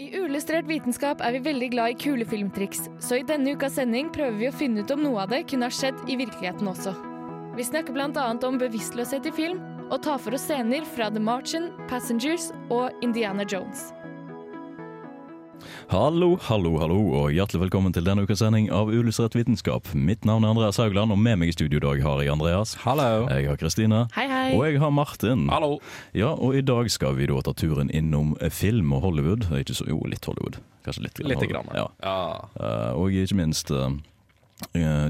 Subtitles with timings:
[0.00, 4.08] I Uillustrert vitenskap er vi veldig glad i kule filmtriks, så i denne ukas sending
[4.14, 6.94] prøver vi å finne ut om noe av det kunne ha skjedd i virkeligheten også.
[7.58, 8.24] Vi snakker bl.a.
[8.48, 9.60] om bevisstløshet i film,
[9.90, 13.90] og tar for oss scener fra The Martian, Passengers og Indiana Jones.
[15.90, 19.88] Hallo, hallo, hallo, og hjertelig velkommen til denne ukas sending av Uillustrert vitenskap.
[19.94, 22.76] Mitt navn er Andreas Haugland, og med meg i studio i dag har jeg Andreas.
[22.84, 23.26] Hallo.
[23.32, 24.04] Jeg har Kristine.
[24.14, 24.46] Hei, hei!
[24.56, 25.48] Og jeg har Martin.
[25.50, 25.80] Hallo.
[26.16, 29.48] Ja, og i dag skal vi da ta turen innom film og Hollywood.
[29.50, 30.60] Eh, Ikke så, jo, litt Hollywood.
[30.86, 31.20] Kanskje litt.
[31.24, 31.52] Litt Hollywood.
[31.52, 31.86] grann, ja.
[32.04, 32.16] Ja.
[32.54, 33.90] Uh, og ikke minst uh,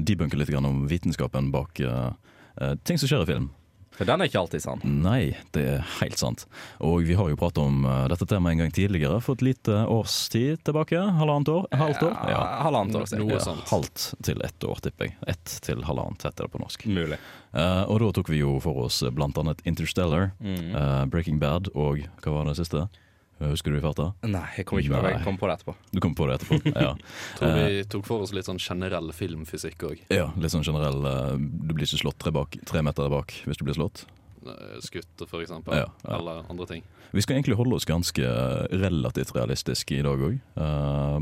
[0.01, 2.11] debunke litt grann om vitenskapen bak uh,
[2.59, 3.49] eh, ting som skjer i film.
[4.01, 4.79] For den er ikke alltid sann.
[4.81, 6.47] Nei, det er helt sant.
[6.81, 9.75] Og vi har jo pratet om eh, dette temaet en gang tidligere, for et lite
[9.93, 10.97] års tid tilbake.
[11.19, 11.67] Halvannet år?
[11.77, 12.15] Halvt år?
[12.33, 13.61] Ja, halvannet år Noe ja, sånt.
[13.69, 15.15] Halvt til ett år, tipper jeg.
[15.29, 16.87] Ett til halvannet, heter det på norsk.
[16.89, 17.21] Mulig.
[17.53, 20.73] Uh, og da tok vi jo for oss blant annet Interstellar, Mm.
[20.73, 22.87] uh, Breaking Bad og hva var det siste?
[23.41, 24.11] Eh, Husker du i farta?
[24.21, 25.13] Nei, jeg kommer ikke på det.
[25.17, 25.75] Jeg kom på det etterpå.
[25.91, 26.73] Du kom på det etterpå?
[26.77, 26.93] Ja.
[27.39, 30.03] Tror vi tok for oss litt sånn generell filmfysikk òg.
[30.13, 33.57] ja litt sånn generell eh, Du blir ikke slått tre, bak, tre meter bak hvis
[33.57, 34.05] du blir slått.
[34.81, 35.77] Skutt, eksempel.
[35.77, 36.17] Ja, ja.
[36.17, 36.83] Eller andre ting.
[37.11, 40.37] Vi skal egentlig holde oss ganske eh, relativt realistiske i dag òg,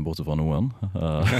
[0.04, 0.68] bortsett fra noen.
[0.94, 1.32] Uh,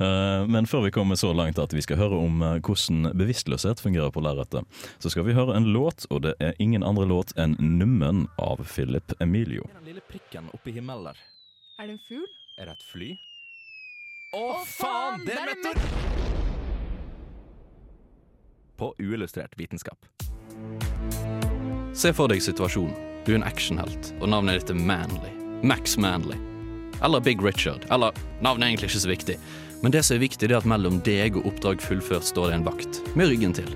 [0.06, 3.82] eh, Men før vi kommer så langt at vi skal høre om eh, hvordan bevisstløshet
[3.82, 4.66] fungerer på lerretet,
[4.98, 8.66] så skal vi høre en låt, og det er ingen andre låt enn 'Nummen' av
[8.66, 9.70] Philip Emilio.
[9.78, 11.22] Den lille prikken oppe i himmelen der.
[11.78, 12.26] Er det en fugl?
[12.58, 13.10] Er det et fly?
[14.34, 15.78] Å, faen, det er meteor!
[18.76, 20.02] På uillustrert vitenskap.
[21.96, 22.94] Se for deg situasjonen.
[23.26, 25.32] Du er en actionhelt, og navnet ditt er Manly.
[25.66, 26.36] Max Manly.
[27.02, 27.86] Eller Big Richard.
[27.90, 28.14] Eller
[28.44, 29.38] navnet er egentlig ikke så viktig.
[29.82, 32.68] Men det som er viktig, er at mellom deg og oppdrag fullført står det en
[32.68, 33.68] vakt, med ryggen til.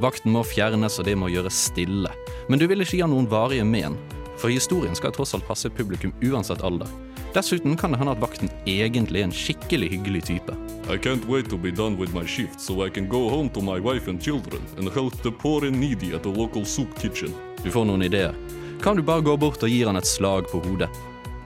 [0.00, 2.10] Vakten må fjernes, og det må gjøres stille.
[2.48, 3.98] Men du vil ikke gi han noen varige men,
[4.40, 6.88] for historien skal tross alt passe publikum uansett alder.
[7.34, 10.54] Dessuten kan det hende at vakten egentlig er en skikkelig hyggelig type.
[10.90, 13.60] I can't wait to be done with my shift so I can go home to
[13.62, 17.30] my wife and children and help the poor and needy at the local soup kitchen.
[17.62, 18.34] Du får noen ideer.
[18.82, 20.90] Kan du bare gå bort og gi han et slag på hodet?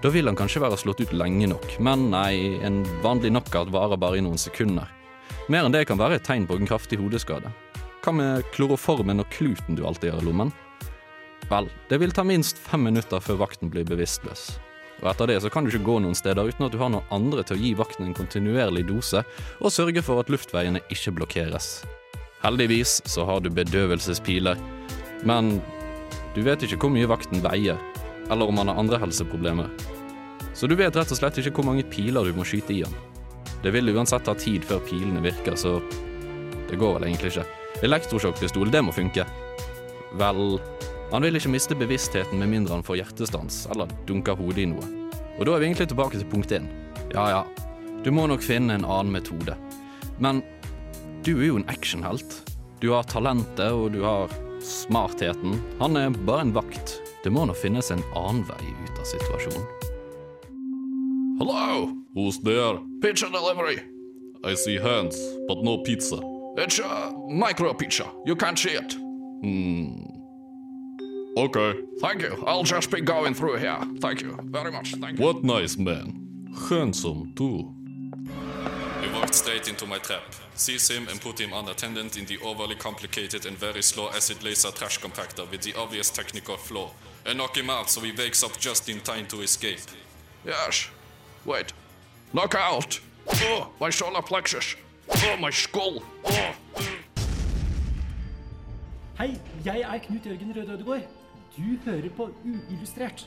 [0.00, 4.00] Da vil han kanskje være slått ut lenge nok, men nei, en vanlig knockout varer
[4.00, 4.88] bare i noen sekunder.
[5.52, 7.52] Mer enn det kan være et tegn på en kraftig hodeskade.
[8.04, 10.52] Hva med kloroformen og kluten du alltid har i lommen?
[11.50, 14.54] Vel, det vil ta minst fem minutter før vakten blir bevisstløs.
[15.04, 17.12] Og etter det så kan du ikke gå noen steder uten at du har noen
[17.12, 19.20] andre til å gi vakten en kontinuerlig dose,
[19.60, 21.82] og sørge for at luftveiene ikke blokkeres.
[22.44, 24.60] Heldigvis så har du bedøvelsespiler,
[25.28, 25.58] men
[26.34, 27.76] du vet ikke hvor mye vakten veier,
[28.32, 29.68] eller om han har andre helseproblemer.
[30.56, 32.96] Så du vet rett og slett ikke hvor mange piler du må skyte i han.
[33.64, 35.78] Det vil uansett ta tid før pilene virker, så
[36.70, 37.46] det går vel egentlig ikke.
[37.84, 39.26] Elektrosjokkpistol, det må funke.
[40.20, 40.58] Vel,
[41.12, 44.88] han vil ikke miste bevisstheten med mindre han får hjertestans eller dunker hodet i noe.
[45.38, 46.66] Og da er vi egentlig tilbake til punkt én.
[47.14, 47.42] Ja ja,
[48.04, 49.56] du må nok finne en annen metode.
[50.18, 50.42] Men
[51.24, 52.42] du er jo en actionhelt.
[52.80, 55.56] Du har talentet, og du har smartheten.
[55.80, 56.98] Han er bare en vakt.
[57.24, 59.64] Det må nå finnes en annen vei ut av situasjonen.
[61.40, 61.90] Hello?
[62.14, 62.78] Who's there?
[63.00, 63.80] Pizza delivery.
[64.44, 65.16] I see hands,
[65.48, 66.20] but no pizza.
[66.56, 68.04] It's a micro pizza.
[68.26, 68.92] You can't see it.
[69.42, 70.23] Hmm.
[71.36, 71.80] Okay.
[72.00, 72.44] Thank you.
[72.46, 73.78] I'll just be going through here.
[73.98, 74.94] Thank you very much.
[74.94, 75.24] Thank you.
[75.24, 76.48] What nice man.
[76.68, 77.74] Handsome too.
[79.02, 80.22] He walked straight into my trap.
[80.54, 84.70] Seize him and put him unattended in the overly complicated and very slow acid laser
[84.70, 86.90] trash compactor with the obvious technical flaw.
[87.26, 89.80] And knock him out so he wakes up just in time to escape.
[90.46, 90.88] Yes.
[91.44, 91.72] Wait.
[92.32, 93.00] Knock out!
[93.28, 94.76] Oh, my solar plexus.
[95.08, 96.02] Oh, my skull.
[96.24, 96.54] Oh.
[99.18, 101.23] Hei, jeg er Knut Jørgen Røde Ødegård.
[101.54, 103.26] Du hører på Uillustrert,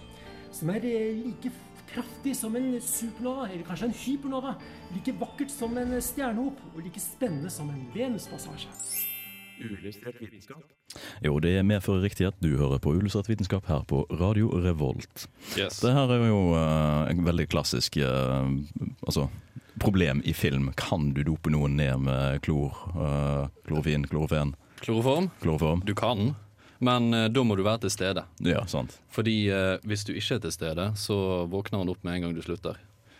[0.51, 1.51] som er eh, like
[1.88, 4.55] kraftig som en supernova, eller kanskje en hypernova.
[4.95, 8.67] Like vakkert som en stjernehop, og like spennende som en Venuspassasje.
[9.57, 10.65] Uillustrert vitenskap.
[11.23, 14.51] Jo, det er mer for riktig at du hører på Uillustrert vitenskap her på Radio
[14.53, 15.27] Revolt.
[15.57, 15.79] Yes.
[15.81, 18.45] Det her er jo uh, en veldig klassisk uh,
[19.07, 19.29] altså,
[19.81, 20.69] problem i film.
[20.77, 24.53] Kan du dope noen ned med klor, uh, klorofin, klorofen,
[24.83, 25.31] Kloroform?
[25.41, 25.81] kloroform?
[25.88, 26.35] Du kan,
[26.79, 28.24] men eh, da må du være til stede.
[28.45, 29.00] Ja, sant.
[29.13, 31.18] Fordi eh, hvis du ikke er til stede, så
[31.50, 32.77] våkner han opp med en gang du slutter.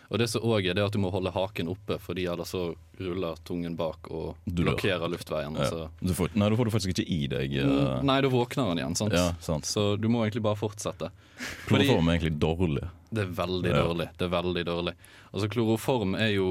[0.08, 2.54] Og det som òg er, det er at du må holde haken oppe, fordi ellers
[2.54, 4.70] så ruller tungen bak og Du dør.
[4.70, 5.52] blokkerer luftveien.
[5.58, 5.66] Ja.
[5.66, 5.90] altså.
[6.00, 8.80] Du får, nei, da får du faktisk ikke i deg uh, Nei, da våkner han
[8.80, 9.12] igjen, sant?
[9.12, 9.68] Ja, sant.
[9.68, 11.10] Så du må egentlig bare fortsette.
[11.68, 12.86] Kloroform er egentlig dårlig.
[13.12, 13.82] Det er veldig Ja.
[13.84, 14.08] dårlig.
[14.16, 14.94] Det er veldig dårlig.
[15.28, 16.48] Altså, kloroform er jo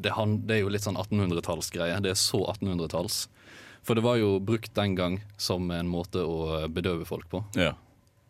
[0.00, 2.00] Det, han, det er jo litt sånn 1800-tallsgreie.
[2.00, 3.26] Det er så 1800-talls.
[3.86, 7.44] For det var jo brukt den gang som en måte å bedøve folk på.
[7.56, 7.74] Ja.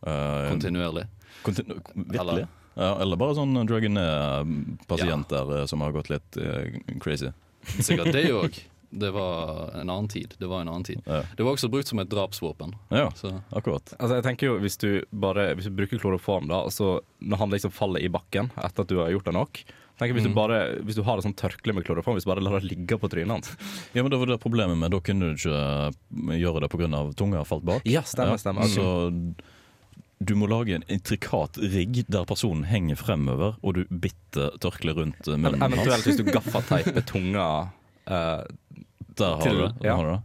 [0.06, 1.06] Uh, Kontinuerlig.
[1.42, 2.20] kontinu virkelig?
[2.20, 2.48] Eller-
[2.78, 5.66] Ja, eller bare sånn drugge ned-pasienter ja.
[5.66, 6.68] som har gått litt uh,
[7.02, 7.32] crazy.
[7.82, 8.58] Sikkert det òg.
[8.90, 10.34] Det var en annen tid.
[10.38, 11.02] Det var en annen tid.
[11.04, 12.72] Ja, Det var også brukt som et drapsvåpen.
[12.88, 13.90] ja Så akkurat.
[13.98, 17.50] Altså jeg tenker jo Hvis du bare Hvis du bruker kloroform, da så når han
[17.52, 19.60] liksom faller i bakken etter at du har gjort det nok
[19.98, 20.34] tenker Hvis du Mm.
[20.38, 22.98] bare Hvis du har et sånt tørkle med kloroform, hvis du bare lar det ligge
[22.98, 23.50] på trynet hans
[23.94, 27.14] Ja, men det var det problemet med Da kunne du ikke eh, gjøre det pga.
[27.18, 27.82] tunga falt bak.
[27.84, 28.62] Ja, stemmer, stemmer.
[28.70, 29.34] Så
[30.20, 35.28] du må lage en intrikat rigg der personen henger fremover, og du bitter tørkleet rundt
[35.30, 35.74] munnen hans.
[35.76, 37.44] Eventuelt hvis du gaffateiper tunga
[38.10, 38.42] uh,
[39.14, 39.84] Der har til- du det.
[39.86, 39.94] Ja.
[39.94, 40.22] har du det.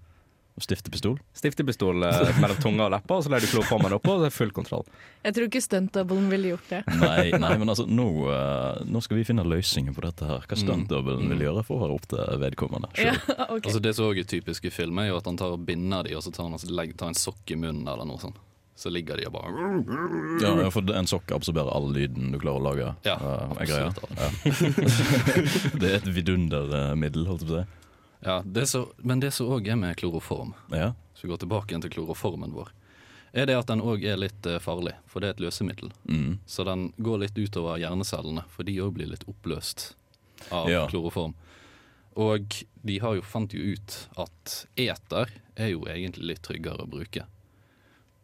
[0.62, 1.18] Stiftepistol.
[1.34, 4.30] Stiftepistol eh, mellom tunga og leppa, og så lar du kloroformen oppå, og så er
[4.30, 4.86] det full kontroll.
[5.26, 6.82] Jeg tror ikke stuntdoublen ville gjort det.
[7.02, 10.46] Nei, nei men altså, nå, eh, nå skal vi finne løsninger på dette her.
[10.46, 12.94] Hva stuntdoublen vil gjøre, for å være opp til vedkommende.
[13.02, 13.42] Ja, selv.
[13.58, 13.66] ok.
[13.66, 16.06] altså Det som også er typisk i film, er jo at han tar og binder
[16.06, 18.38] de, og så tar han og legger, tar en sokk i munnen eller noe sånt.
[18.78, 19.52] Så ligger de og bare
[20.42, 22.88] Ja, ja, for en sokk absorberer all lyden du klarer å lage.
[23.06, 23.90] Ja, eh, er greia.
[23.90, 24.18] absolutt.
[24.18, 25.78] Ja.
[25.82, 27.83] det er et vidundermiddel, holdt jeg på å si.
[28.26, 30.94] Ja, det så, Men det som òg er med kloroform, ja.
[31.12, 32.72] hvis vi går tilbake igjen til kloroformen vår,
[33.34, 35.92] er det at den òg er litt eh, farlig, for det er et løsemiddel.
[36.06, 36.38] Mm.
[36.46, 39.90] Så den går litt utover hjernecellene, for de òg blir litt oppløst
[40.54, 40.86] av ja.
[40.92, 41.34] kloroform.
[42.14, 46.90] Og de har jo, fant jo ut at eter er jo egentlig litt tryggere å
[46.90, 47.26] bruke.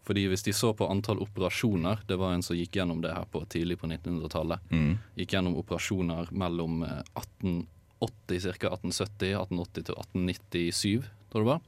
[0.06, 3.28] Fordi hvis de så på antall operasjoner, det var en som gikk gjennom det her
[3.30, 4.94] på tidlig på 1900-tallet, mm.
[5.20, 7.66] gikk gjennom operasjoner mellom eh, 18
[8.00, 8.70] 80, ca.
[8.70, 11.60] 1870-1880-1897 tror jeg det var.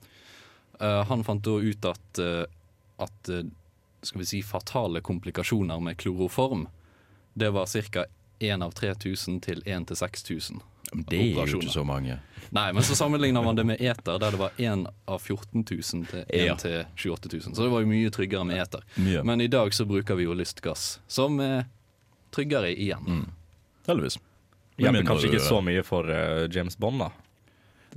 [0.80, 2.44] Eh, han fant da ut at, eh,
[2.98, 3.44] at eh,
[4.02, 6.68] skal vi si, fatale komplikasjoner med kloroform,
[7.34, 8.06] det var ca.
[8.40, 10.62] 1 av 3000 til 1 til 6000.
[10.92, 12.18] Det er jo ikke så mange.
[12.52, 16.08] Nei, men så sammenligner man det med eter, der det var 1 av 14 000
[16.10, 16.56] til 1 ja.
[16.60, 17.56] til 28 000.
[17.56, 18.84] Så det var jo mye tryggere med eter.
[19.08, 19.22] Ja.
[19.24, 21.70] Men i dag så bruker vi jo lystgass, som er
[22.36, 23.08] tryggere igjen.
[23.08, 23.30] Mm.
[23.88, 24.20] Heldigvis.
[24.82, 27.12] Med Hjelper kanskje ikke så mye for uh, James Bond, da.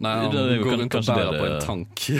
[0.04, 1.92] Nei, han Det det, går rundt og bærer på en tank.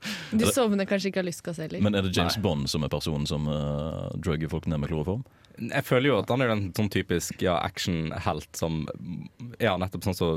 [0.30, 1.82] Du sovner kanskje ikke av lystgass heller.
[1.84, 2.44] Men er det James Nei.
[2.44, 5.24] Bond som er personen som uh, drugger folk ned med kloroform?
[5.60, 8.86] Jeg føler jo at han er en sånn typisk ja, actionhelt som
[9.60, 10.28] Ja, nettopp sånn så,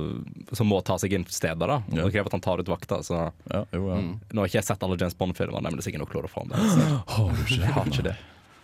[0.51, 1.79] som må ta seg inn steder, da.
[1.79, 3.05] Og det krever at han tar ut vakter.
[3.07, 4.01] Så Ja, jo, ja.
[4.01, 4.13] Mm.
[4.33, 6.69] nå har ikke jeg sett alle James Bond-filmer, men det er sikkert noe kloroform der.
[6.73, 6.91] Så.
[7.23, 7.31] Oh.
[7.47, 8.17] Jeg har ikke det.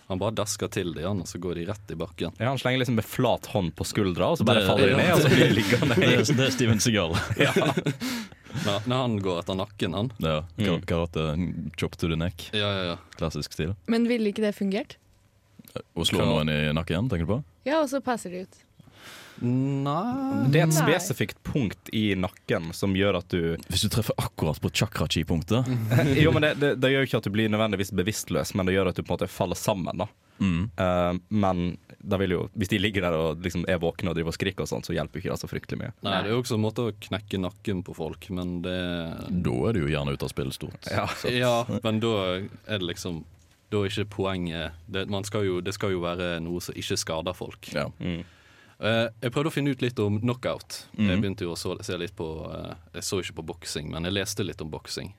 [0.10, 2.34] Han bare dasker til det, han, og så går de rett i bakken.
[2.42, 4.96] Ja, han slenger liksom med flat hånd på skuldra, og så bare Det- faller de
[4.98, 5.96] ned, og så blir de liggende.
[6.00, 7.14] Det er, det er Steven Seagal.
[8.66, 10.08] Når, når han går etter nakken, han.
[10.26, 10.82] Ja, Mm.
[10.90, 11.26] Karate
[11.78, 12.50] chop to the neck.
[12.52, 12.96] Ja, ja, ja.
[13.20, 13.76] Klassisk stil.
[13.88, 14.98] Men ville ikke det fungert?
[15.96, 17.44] Å slå noen i nakken, tenker du på?
[17.70, 18.58] Ja, og så passer de ut.
[19.42, 20.86] Nei Det er et Nei.
[20.86, 25.70] spesifikt punkt i nakken som gjør at du Hvis du treffer akkurat på chakra-chi-punktet
[26.24, 28.76] Jo, men det, det, det gjør jo ikke at du blir nødvendigvis bevisstløs, men det
[28.76, 30.04] gjør at du på en måte faller sammen.
[30.04, 30.10] da
[30.40, 30.64] mm.
[30.80, 34.32] uh, Men da vil jo, hvis de ligger der og liksom er våkne og driver
[34.32, 35.92] og skriker, og sånt, så hjelper ikke det så fryktelig mye.
[36.06, 38.78] Nei, det er jo også en måte å knekke nakken på folk, men det
[39.30, 40.88] Da er du jo gjerne ute av spill stort.
[40.88, 41.06] Ja.
[41.28, 43.24] Ja, men da er det liksom
[43.70, 46.98] Da er ikke poenget det, man skal jo, det skal jo være noe som ikke
[46.98, 47.70] skader folk.
[47.76, 47.90] Ja.
[48.00, 48.24] Mm.
[48.80, 50.86] Eh, jeg prøvde å finne ut litt om knockout.
[50.98, 51.10] Mm.
[51.10, 54.08] Jeg begynte jo å så, se litt på eh, Jeg så ikke på boksing, men
[54.08, 55.14] jeg leste litt om boksing.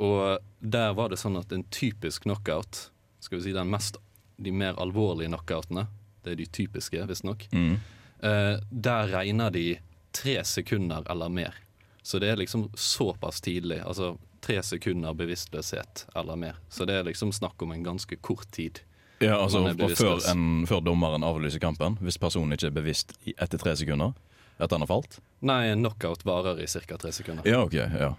[0.00, 2.86] Og der var det sånn at en typisk knockout,
[3.20, 3.98] skal vi si den mest,
[4.40, 5.86] de mer alvorlige knockoutene,
[6.24, 7.76] det er de typiske, visstnok, Mm.
[8.22, 9.78] eh, der regner de
[10.12, 11.54] tre sekunder eller mer.
[12.02, 13.82] Så det er liksom såpass tidlig.
[13.84, 16.54] Altså tre sekunder bevisstløshet eller mer.
[16.70, 18.80] Så det er liksom snakk om en ganske kort tid.
[19.20, 19.60] Ja, altså
[19.98, 24.14] før, en, før dommeren avlyser kampen, hvis personen ikke er bevisst etter tre sekunder
[24.60, 25.18] etter han har falt?
[25.44, 26.96] Nei, en knockout varer i ca.
[27.00, 27.44] tre sekunder.
[27.48, 27.74] Ja, ok.
[27.76, 28.14] ja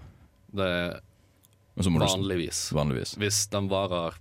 [0.53, 0.99] Det er
[1.81, 2.67] du vanligvis.
[2.73, 3.15] Vanligvis.
[3.17, 4.17] Hvis den varer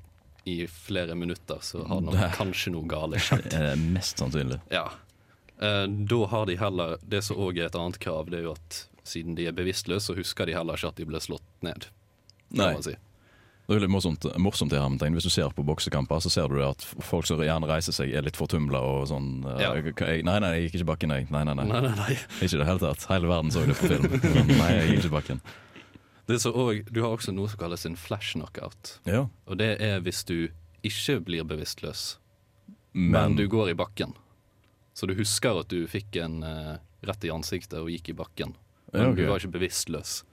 [0.49, 3.51] i flere minutter, så har den Det- kanskje noe galt skjedd.
[3.53, 4.61] Det er mest sannsynlig.
[4.73, 4.87] Ja.
[5.61, 8.53] Eh, da har de heller Det som òg er et annet krav, det er jo
[8.57, 11.87] at siden de er bevisstløse, så husker de heller ikke at de ble slått ned.
[12.57, 12.75] Nei.
[12.81, 12.95] si.
[13.71, 15.15] Det er litt morsomt, morsomt i hermetegn.
[15.15, 18.25] Hvis du ser på boksekamper, så ser du at folk som gjerne reiser seg, er
[18.27, 19.69] litt fortumla og sånn eh, Ja.
[19.79, 21.29] jeg, Nei, nei, jeg gikk ikke i bakken, jeg.
[21.31, 21.67] Nei, nei, nei.
[21.69, 22.17] Nei, nei, nei.
[22.41, 23.05] Ikke i det hele tatt.
[23.13, 24.17] Hele verden så det på film.
[24.61, 25.43] Nei, jeg gikk ikke i bakken.
[26.27, 28.91] Det så også, du har også noe som kalles en flash knockout.
[29.07, 29.23] Ja.
[29.47, 30.51] Og det er hvis du
[30.87, 32.19] ikke blir bevisstløs,
[32.91, 34.17] Men, men du går i bakken.
[34.99, 36.75] Så du husker at du fikk en uh,
[37.07, 38.57] rett i ansiktet og gikk i bakken.
[38.91, 39.23] Men Ja, okay.
[39.23, 40.25] du var ikke bevisstløs.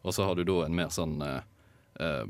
[0.00, 1.42] Og så har du da en mer sånn uh,
[2.00, 2.24] eh,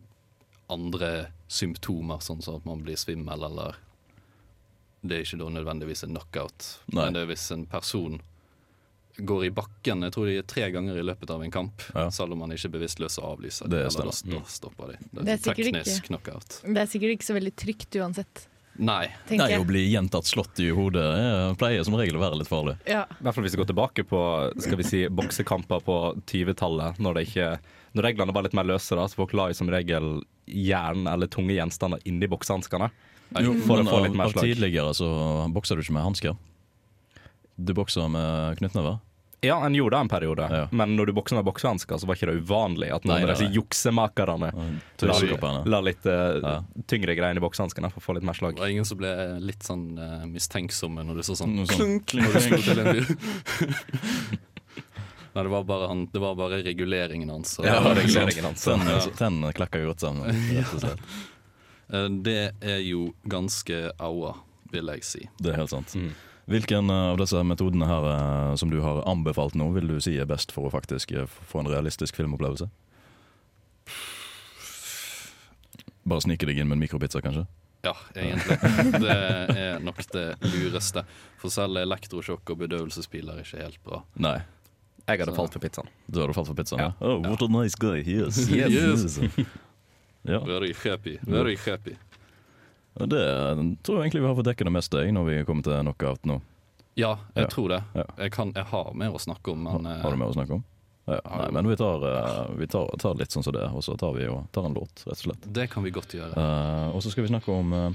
[0.71, 3.77] andre symptomer, sånn som at man blir svimmel eller
[5.07, 7.05] Det er ikke da nødvendigvis en knockout, Nei.
[7.05, 8.17] men det er hvis en person
[9.17, 12.09] går i bakken Jeg tror de er tre ganger i løpet av en kamp, Ja.
[12.11, 13.69] selv om man ikke er bevisstløs og avlyser.
[13.71, 14.99] Det eller da, da stopper de.
[15.13, 16.07] Det Det er, er teknisk ikke.
[16.11, 16.61] knockout.
[16.67, 18.47] Det er sikkert ikke så veldig trygt uansett.
[18.79, 19.07] Nei.
[19.31, 22.77] Nei, å bli gjentatt slått i hodet pleier som regel å være litt farlig.
[22.87, 23.07] Ja.
[23.09, 24.21] I hvert fall hvis vi går tilbake på
[24.61, 25.97] skal vi si, boksekamper på
[26.27, 27.59] 20-tallet, når, det ikke-
[27.97, 31.31] når reglene var litt mer løse, da, så folk la jo som regel jern eller
[31.33, 32.91] tunge gjenstander inni boksehanskene.
[33.33, 34.45] For å få av, litt mer av slag.
[34.53, 35.09] tidligere så
[35.51, 36.37] bokser du ikke med hansker.
[37.57, 39.01] Du bokser med knyttnever.
[39.45, 40.69] Ja, en gjorde det en periode, Ja.
[40.73, 43.37] men når du bokser med boksehansker, så var ikke det uvanlig at Nei, noen av
[43.37, 44.49] disse juksemakerne
[45.05, 46.55] la, la litt uh, Ja.
[46.89, 48.57] tyngre greier i boksehanskene for å få litt mer slag.
[48.57, 49.13] Det var ingen som ble
[49.45, 51.77] litt sånn uh, mistenksomme når du så sånn sånn.
[51.77, 53.07] klunk, klunk klunk, du sto til en fyr.
[55.37, 57.59] Nei, det var bare, han, det var bare reguleringen hans.
[57.61, 58.63] Ja, reguleringen hans.
[58.65, 60.31] Tennene tennene klekker godt sammen.
[60.57, 61.03] Rett og slett.
[61.93, 64.33] Eh, Det er jo ganske aua,
[64.73, 65.27] vil jeg si.
[65.37, 65.93] Det er helt sant.
[65.99, 66.15] Mm.
[66.47, 70.29] Hvilken av disse metodene her eh, som du har anbefalt nå, vil du si er
[70.31, 72.71] best for å faktisk eh, få en realistisk filmopplevelse?
[76.07, 77.45] Bare snike deg inn med en mikropizza, kanskje?
[77.87, 78.57] Ja, egentlig.
[79.03, 79.15] Det
[79.61, 81.03] er nok det lureste.
[81.43, 84.01] For selv elektrosjokk og bedøvelsespiler er ikke helt bra.
[84.23, 84.39] Nei.
[85.07, 85.89] Jeg hadde Så- falt for pizzaen.
[86.11, 86.81] Du hadde falt for pizzaen?
[86.81, 86.93] Ja.
[87.01, 87.07] Ja.
[87.15, 88.41] Oh, what a nice guy he is.
[88.51, 88.73] Yes.
[88.73, 89.19] Yes.
[90.27, 90.41] ja.
[90.45, 91.19] Very happy.
[91.23, 91.95] Very happy.
[92.97, 95.77] Det eh, tror jeg egentlig vi har fått dekket det meste når vi kommer til
[95.85, 96.41] knockout nå.
[96.97, 97.51] Ja, jeg Ja.
[97.53, 97.83] tror det.
[97.95, 98.05] Ja.
[98.25, 100.65] Jeg, kan, jeg har mer å snakke om, men Har du mer å snakke om?
[101.07, 103.95] Ja, nei, men vi tar, eh, vi tar, tar litt sånn som det, og så
[104.01, 105.45] tar vi og tar en låt, rett og slett.
[105.47, 106.33] eh, det kan vi godt gjøre.
[106.35, 107.91] Uh, og så skal vi snakke om eh,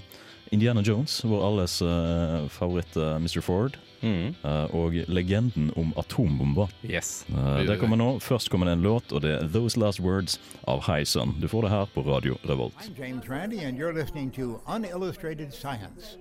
[0.51, 3.41] Indiana Jones, vår alles uh, favoritt uh, Mr.
[3.41, 4.34] Ford, Mm.
[4.41, 6.67] Uh, og legenden om atombomba.
[6.81, 7.25] Yes.
[7.29, 8.20] Eh, det kommer nå.
[8.20, 11.36] Først kommer det en låt, og det er Those Last Words av High Sun.
[11.39, 12.74] Du får det her på Radio Revolt.
[12.81, 16.17] I'm James Randi, and you're listening to Unillustrated Science.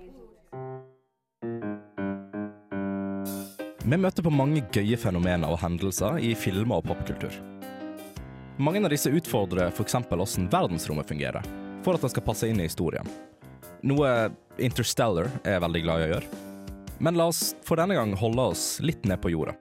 [3.83, 7.33] Vi møter på mange gøye fenomener og hendelser i filmer og popkultur.
[8.61, 9.97] Mange av disse utfordrer f.eks.
[10.05, 11.41] hvordan verdensrommet fungerer,
[11.81, 13.09] for at den skal passe inn i historien.
[13.81, 14.29] Noe
[14.61, 16.39] Interstellar er veldig glad i å gjøre.
[17.01, 19.55] Men la oss for denne gang holde oss litt ned på jorda.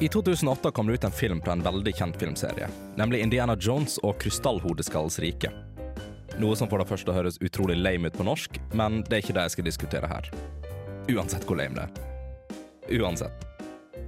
[0.00, 3.98] I 2008 kom det ut en film fra en veldig kjent filmserie, nemlig Indiana Jones
[4.02, 5.52] og Krystallhodeskallens rike.
[6.40, 9.36] Noe som for det første høres utrolig lame ut på norsk, men det er ikke
[9.36, 10.32] det jeg skal diskutere her.
[11.12, 12.98] Uansett hvor lame det er.
[13.00, 13.46] Uansett.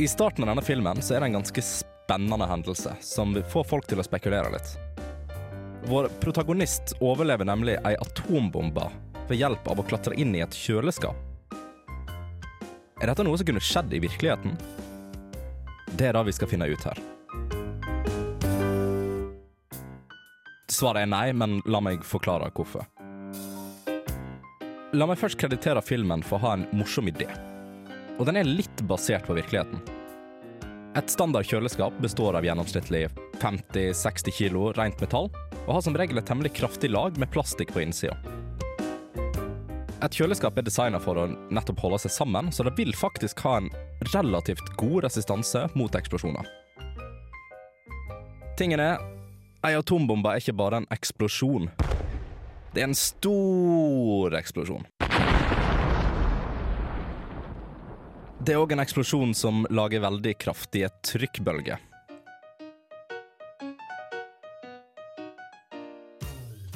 [0.00, 3.88] I starten av denne filmen så er det en ganske spennende hendelse som får folk
[3.92, 4.74] til å spekulere litt.
[5.88, 8.88] Vår protagonist overlever nemlig ei atombombe
[9.28, 11.14] ved hjelp av å klatre inn i et kjøleskap.
[12.98, 14.56] Er dette noe som kunne skjedd i virkeligheten?
[15.94, 16.98] Det er det vi skal finne ut her.
[20.74, 22.82] Svaret er nei, men la meg forklare hvorfor.
[24.96, 27.30] La meg først kreditere filmen for å ha en morsom idé.
[28.18, 29.95] Og den er litt basert på virkeligheten.
[30.96, 33.02] Et standard kjøleskap består av gjennomsnittlig
[33.42, 35.26] 50-60 kilo rent metall,
[35.66, 38.16] og har som regel et temmelig kraftig lag med plastikk på innsida.
[40.00, 43.58] Et kjøleskap er designa for å nettopp holde seg sammen, så det vil faktisk ha
[43.60, 43.68] en
[44.14, 46.48] relativt god resistanse mot eksplosjoner.
[48.56, 48.96] Tingen er,
[49.68, 51.68] ei atombombe er ikke bare en eksplosjon.
[52.72, 54.88] Det er en stor eksplosjon.
[58.46, 61.80] Det er òg en eksplosjon som lager veldig kraftige trykkbølger.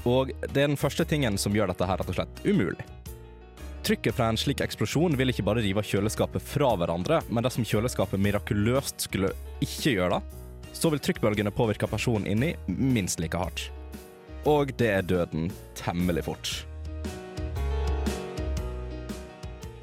[0.02, 2.86] Og det er den første tingen som gjør dette her rett og slett umulig.
[3.86, 8.18] Trykket fra en slik eksplosjon vil ikke bare rive kjøleskapet fra hverandre, men dersom kjøleskapet
[8.18, 9.30] mirakuløst skulle
[9.62, 10.40] ikke gjøre det,
[10.74, 13.68] så vil trykkbølgene påvirke personen inni minst like hardt.
[14.42, 16.52] Og det er døden temmelig fort.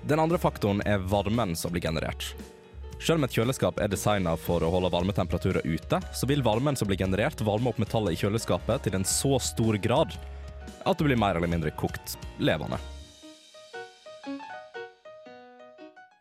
[0.07, 2.29] Den andre faktoren er varmen som blir generert.
[3.03, 6.87] Selv om et kjøleskap er designa for å holde varmetemperaturer ute, så vil varmen som
[6.87, 10.15] blir generert, varme opp metallet i kjøleskapet til en så stor grad
[10.87, 12.79] at det blir mer eller mindre kokt levende.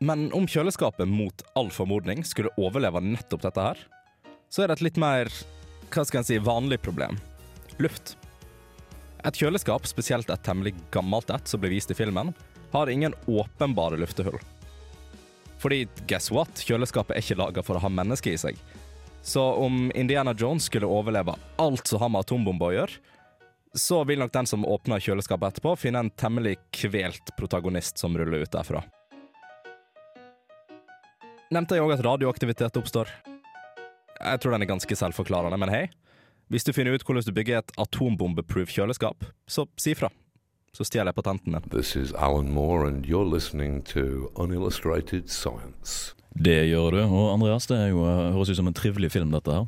[0.03, 3.87] Men om kjøleskapet mot all formodning skulle overleve nettopp dette her,
[4.51, 5.31] så er det et litt mer
[5.95, 7.23] hva skal en si, vanlig problem.
[7.79, 8.17] Luft.
[9.23, 12.35] Et kjøleskap, spesielt et temmelig gammelt et som blir vist i filmen,
[12.73, 14.39] har ingen åpenbare luftehull.
[15.59, 16.63] Fordi guess what?
[16.63, 18.59] Kjøleskapet er ikke laga for å ha mennesker i seg.
[19.27, 23.01] Så om Indiana Jones skulle overleve alt som har med atombomber å gjøre,
[23.77, 28.47] så vil nok den som åpner kjøleskapet etterpå, finne en temmelig kvelt protagonist som ruller
[28.47, 28.85] ut derfra.
[31.53, 33.11] Nevnte jeg òg at radioaktivitet oppstår?
[34.17, 35.85] Jeg tror den er ganske selvforklarende, men hei.
[36.51, 40.11] Hvis du finner ut hvordan du bygger et atombombeproof kjøleskap, så si fra.
[40.77, 41.63] Så stjeler jeg patenten din.
[41.73, 46.13] This is Alan Moore, and you're listening to Unillustrated Science.
[46.37, 47.01] Det gjør du.
[47.07, 49.65] Og Andreas, det er jo, eh, høres ut som en trivelig film, dette her.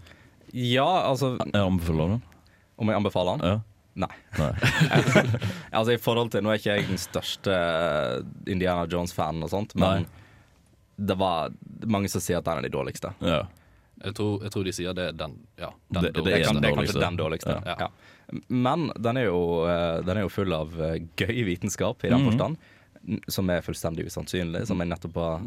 [0.52, 2.22] Ja, altså Jeg anbefaler den.
[2.78, 3.48] Om jeg anbefaler den?
[3.48, 3.60] Ja.
[3.98, 4.14] Nei.
[4.38, 4.52] Nei.
[5.78, 8.20] altså i forhold til Nå er ikke jeg den største eh,
[8.52, 10.04] Indiana Jones-fan og sånt, men
[10.98, 11.50] det var
[11.86, 13.10] mange som sier at den er de dårligste.
[13.24, 13.40] Ja.
[14.04, 16.54] Jeg tror, jeg tror de sier det er den, ja, den Det- det er kan,
[16.54, 17.56] den det er kanskje den dårligste.
[17.66, 17.74] Ja.
[17.80, 17.88] Ja.
[18.48, 22.20] Men den er, jo, eh, den er jo full av eh, gøy vitenskap i den
[22.20, 22.26] Mhm.
[22.32, 22.56] forstand,
[23.08, 23.20] Mm.
[23.30, 25.38] som er fullstendig usannsynlig, som jeg nettopp har,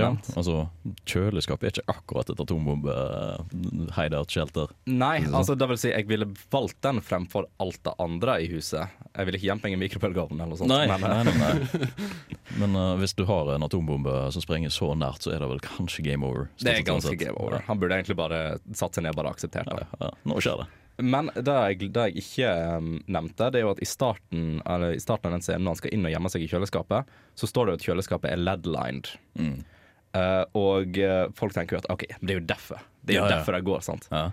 [0.00, 0.08] ja.
[0.10, 0.30] nevnt.
[0.34, 0.68] Altså,
[1.06, 4.66] kjøleskap er ikke akkurat et atombombe-hideout-shelter.
[4.86, 8.88] Nei, altså det vil si jeg ville valgt den fremfor alt det andre i huset.
[9.12, 10.72] Jeg ville ikke gjemt meg i mikrobølgeovnen eller noe sånt.
[10.72, 11.54] Nei, men, eh, nei, nei, nei.
[12.60, 15.60] Men uh, hvis du har en atombombe som sprenger så nært, så er det vel
[15.60, 16.48] kanskje game over.
[16.62, 17.58] det er ganske game over.
[17.66, 19.86] Han burde egentlig bare satt seg ned og bare akseptert det.
[20.00, 20.12] Ja, ja.
[20.24, 20.66] Nå skjer det.
[20.98, 24.94] Men det jeg, det jeg ikke um, nevnte, det er jo at i starten, eller
[24.96, 27.48] i starten av den scenen når han skal inn og gjemme seg i kjøleskapet, så
[27.50, 29.10] står det jo at kjøleskapet er lead-lined.
[29.36, 29.58] Mm.
[30.16, 32.80] Uh, og uh, folk tenker jo at OK, det er jo derfor.
[33.02, 33.36] Det er jo Ja, ja.
[33.36, 34.08] derfor det går, sant.
[34.08, 34.30] Ja.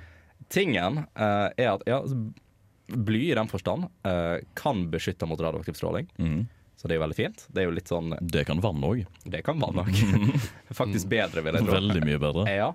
[0.53, 2.21] Tingen uh, er at ja, altså,
[2.93, 3.87] bly i den forstand
[4.59, 6.09] kan beskytte mot radioaktiv stråling.
[6.19, 6.43] Mm.
[6.75, 7.45] Så det er jo veldig fint.
[7.47, 9.05] Det er jo litt sånn Det kan vann òg.
[9.23, 10.01] Det kan vann òg.
[10.81, 11.77] Faktisk bedre, vil jeg tro.
[11.77, 12.43] Veldig mye bedre.
[12.51, 12.67] Ja.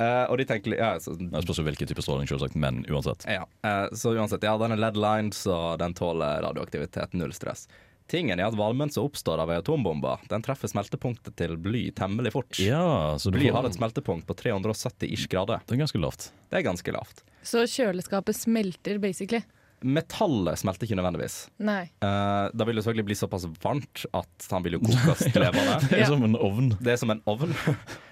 [0.00, 3.26] Eh, og de tenker ja, så, Jeg spørs hvilken type stråling, selvsagt, men uansett.
[3.28, 7.66] Ja, uh, så uansett, ja, den er lead-lined, så den tåler radioaktivitet, null stress.
[8.10, 12.32] Tingen er at varmen som oppstår av ei atombombe, den treffer smeltepunktet til bly temmelig
[12.34, 12.58] fort.
[12.58, 15.60] Ja, så du Bly får- har et smeltepunkt på 370 ish grader.
[15.68, 16.30] Det er ganske lavt.
[16.50, 17.22] Det er ganske lavt.
[17.46, 19.44] Så kjøleskapet smelter, basically.
[19.80, 21.36] Metallet smelter ikke nødvendigvis.
[21.64, 21.86] Nei.
[22.04, 25.78] Uh, da vil det selvfølgelig bli såpass varmt at han vil jo kokes levende.
[25.88, 26.72] Det er som en ovn.
[26.80, 27.54] Det er som en ovn.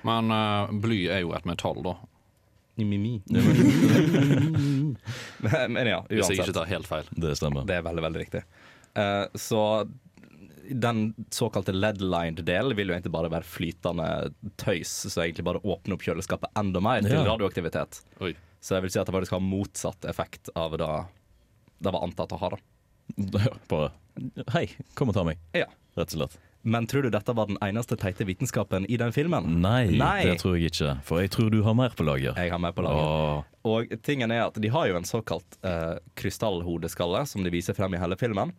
[0.09, 1.97] Men uh, bly er jo et metall, da.
[2.79, 3.19] Mimi.
[5.39, 6.45] men, ja, ja, Hvis jeg uansett.
[6.45, 7.09] ikke tar helt feil.
[7.11, 7.65] Det stemmer.
[7.69, 8.43] Det er veldig, veldig riktig.
[8.99, 9.63] Uh, så
[10.69, 14.09] den såkalte lead-lined delen vil jo egentlig bare være flytende
[14.61, 17.25] tøys, så egentlig bare åpne opp kjøleskapet enda mer til Ja.
[17.31, 18.03] radioaktivitet.
[18.21, 18.35] Oi.
[18.61, 20.91] Så jeg vil si at det faktisk har motsatt effekt av det
[21.79, 22.51] det var antatt å ha.
[22.55, 22.59] da.
[23.71, 23.91] Bare
[24.53, 24.67] Hei,
[24.99, 25.39] kom og ta meg.
[25.55, 25.69] Ja.
[25.99, 26.39] Rett og slett.
[26.69, 29.47] Men tror du dette var den eneste teite vitenskapen i den filmen?
[29.63, 30.25] Nei, Nei.
[30.27, 30.97] det tror jeg ikke.
[31.07, 32.35] For jeg tror du har mer på lager.
[32.35, 32.99] Jeg har mer på lager.
[32.99, 37.79] Åh, Og tingen er at de har jo en såkalt eh, krystallhodeskalle som de viser
[37.79, 38.51] frem i hele filmen.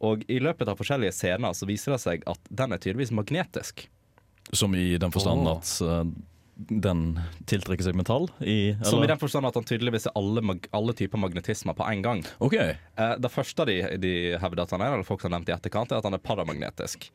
[0.00, 3.88] Og i løpet av forskjellige scener så viser det seg at den er tydeligvis magnetisk.
[4.52, 6.04] som i den forstand at eh,
[6.68, 7.18] den
[7.48, 8.28] tiltrekker seg metall?
[8.40, 10.42] I, Som i den forstand at han tydeligvis er alle,
[10.76, 12.22] alle typer magnetismer på en gang.
[12.44, 12.56] OK.
[12.60, 15.56] Eh, det første de, de hevder at han er, eller folk som har nevnt i
[15.56, 17.08] etterkant, er at han er paramagnetisk.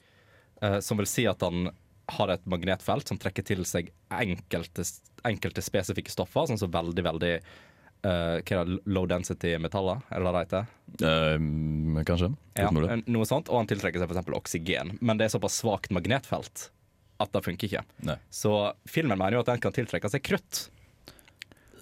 [0.62, 1.70] Eh, som vil si at han
[2.16, 4.86] har et magnetfelt som trekker til seg enkelte,
[5.26, 10.30] enkelte spesifikke stoffer, sånn som veldig, veldig eh, hva er det, low density metaller, eller
[10.30, 10.72] hva det heter.
[11.10, 12.32] Eh, kanskje.
[12.60, 14.32] Ja, noe sånt, Og han tiltrekker seg f.eks.
[14.38, 14.98] oksygen.
[15.02, 16.70] Men det er såpass svakt magnetfelt
[17.18, 17.84] at det funker ikke.
[18.08, 18.18] Nei.
[18.34, 18.54] Så
[18.90, 20.66] filmen mener jo at den kan tiltrekke seg krutt.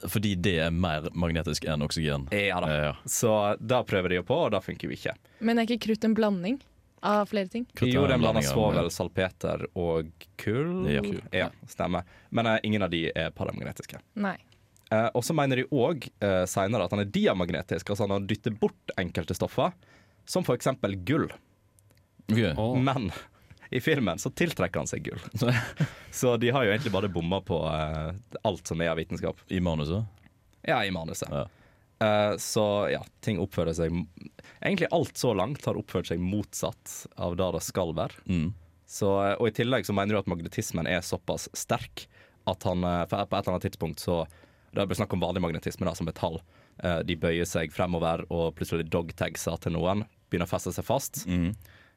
[0.03, 2.27] Fordi det er mer magnetisk enn oksygen.
[2.35, 2.69] Ja da.
[2.69, 2.93] Ja.
[3.07, 5.15] Så da prøver de jo på, og da funker jo ikke.
[5.39, 6.59] Men er ikke krutt en blanding
[7.03, 7.65] av flere ting?
[7.79, 10.89] Jo, det er en blanding blanding av- svovel, salpeter og kull.
[10.91, 11.03] Ja.
[11.35, 12.07] Ja, stemmer.
[12.31, 13.99] Men uh, ingen av de er paramagnetiske.
[14.19, 14.37] Nei.
[14.91, 18.27] Uh, og så mener de òg uh, seinere at han er diamagnetisk, altså han har
[18.29, 19.73] dyttet bort enkelte stoffer,
[20.29, 20.69] som f.eks.
[21.07, 21.29] gull.
[22.29, 22.53] Okay.
[22.55, 22.75] Oh.
[22.79, 23.09] Men
[23.73, 25.19] i filmen så tiltrekker han seg gull.
[26.11, 28.13] så de har jo egentlig bare bomma på uh,
[28.45, 29.39] alt som er av vitenskap.
[29.49, 30.05] I manuset?
[30.61, 31.29] Ja, i manuset.
[31.31, 31.47] Ja.
[32.03, 33.93] Uh, så ja, ting oppfører seg
[34.59, 38.21] Egentlig alt så langt har oppført seg motsatt av det det skal være.
[38.29, 38.51] Mm.
[38.87, 42.05] Så, eh, og i tillegg så mener du at magnetismen er såpass sterk
[42.47, 44.25] at han på et eller annet tidspunkt så
[44.73, 46.39] Det er snakk om vanlig magnetisme, da, som et tall.
[46.81, 50.01] Uh, De bøyer seg fremover, og plutselig dogtagser til noen.
[50.29, 51.25] Begynner å feste seg fast.
[51.29, 51.51] Mm.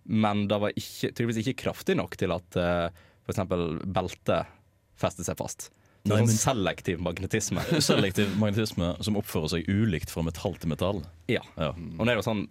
[0.08, 2.86] Men det var ikke, tydeligvis ikke kraftig nok til at uh,
[3.26, 3.42] f.eks.
[3.84, 4.52] beltet
[4.96, 5.68] festet seg fast.
[6.06, 7.62] Det Nei, er sånn men- selektiv magnetisme.
[7.82, 11.00] Selektiv magnetisme som oppfører seg ulikt fra metall til metall.
[11.32, 11.42] Ja.
[11.58, 12.44] Ja, Og det er jo sånn,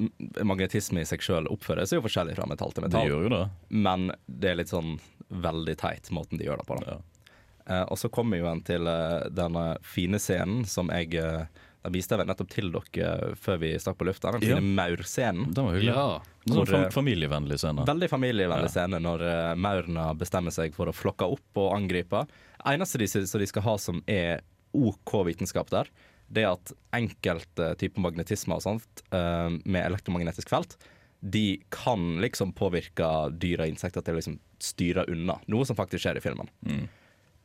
[0.44, 3.06] Magnetisme i seg sjøl oppfører seg jo forskjellig fra metall til metall.
[3.08, 3.44] Det gjør jo det.
[3.72, 4.98] Men det er litt sånn
[5.32, 6.82] veldig teit måten de gjør det på.
[6.84, 6.98] Da.
[6.98, 7.32] Ja.
[7.66, 11.48] Eh, og så kommer jo en til eh, denne fine scenen som jeg eh,
[11.86, 14.32] Den viste jeg vel nettopp til dere før vi stakk på lufta.
[14.34, 14.70] Den fine Ja.
[14.80, 15.54] maurscenen.
[15.54, 15.94] Den var hyggelig.
[15.94, 16.22] Ja.
[16.50, 17.86] Sånn fam eh, familievennlig scene.
[17.86, 18.74] Veldig familievennlig Ja.
[18.74, 22.26] scene når uh, maurene bestemmer seg for å flokke opp og angripe.
[22.66, 24.42] Eneste de, som de skal ha som er
[24.74, 25.88] OK vitenskap der,
[26.28, 30.76] det er at enkelte typer magnetisme og sånt eh, med elektromagnetisk felt,
[31.22, 33.08] de kan liksom påvirke
[33.40, 35.38] dyr og insekter til å liksom styre unna.
[35.48, 36.50] Noe som faktisk skjer i filmen.
[36.66, 36.88] Mm.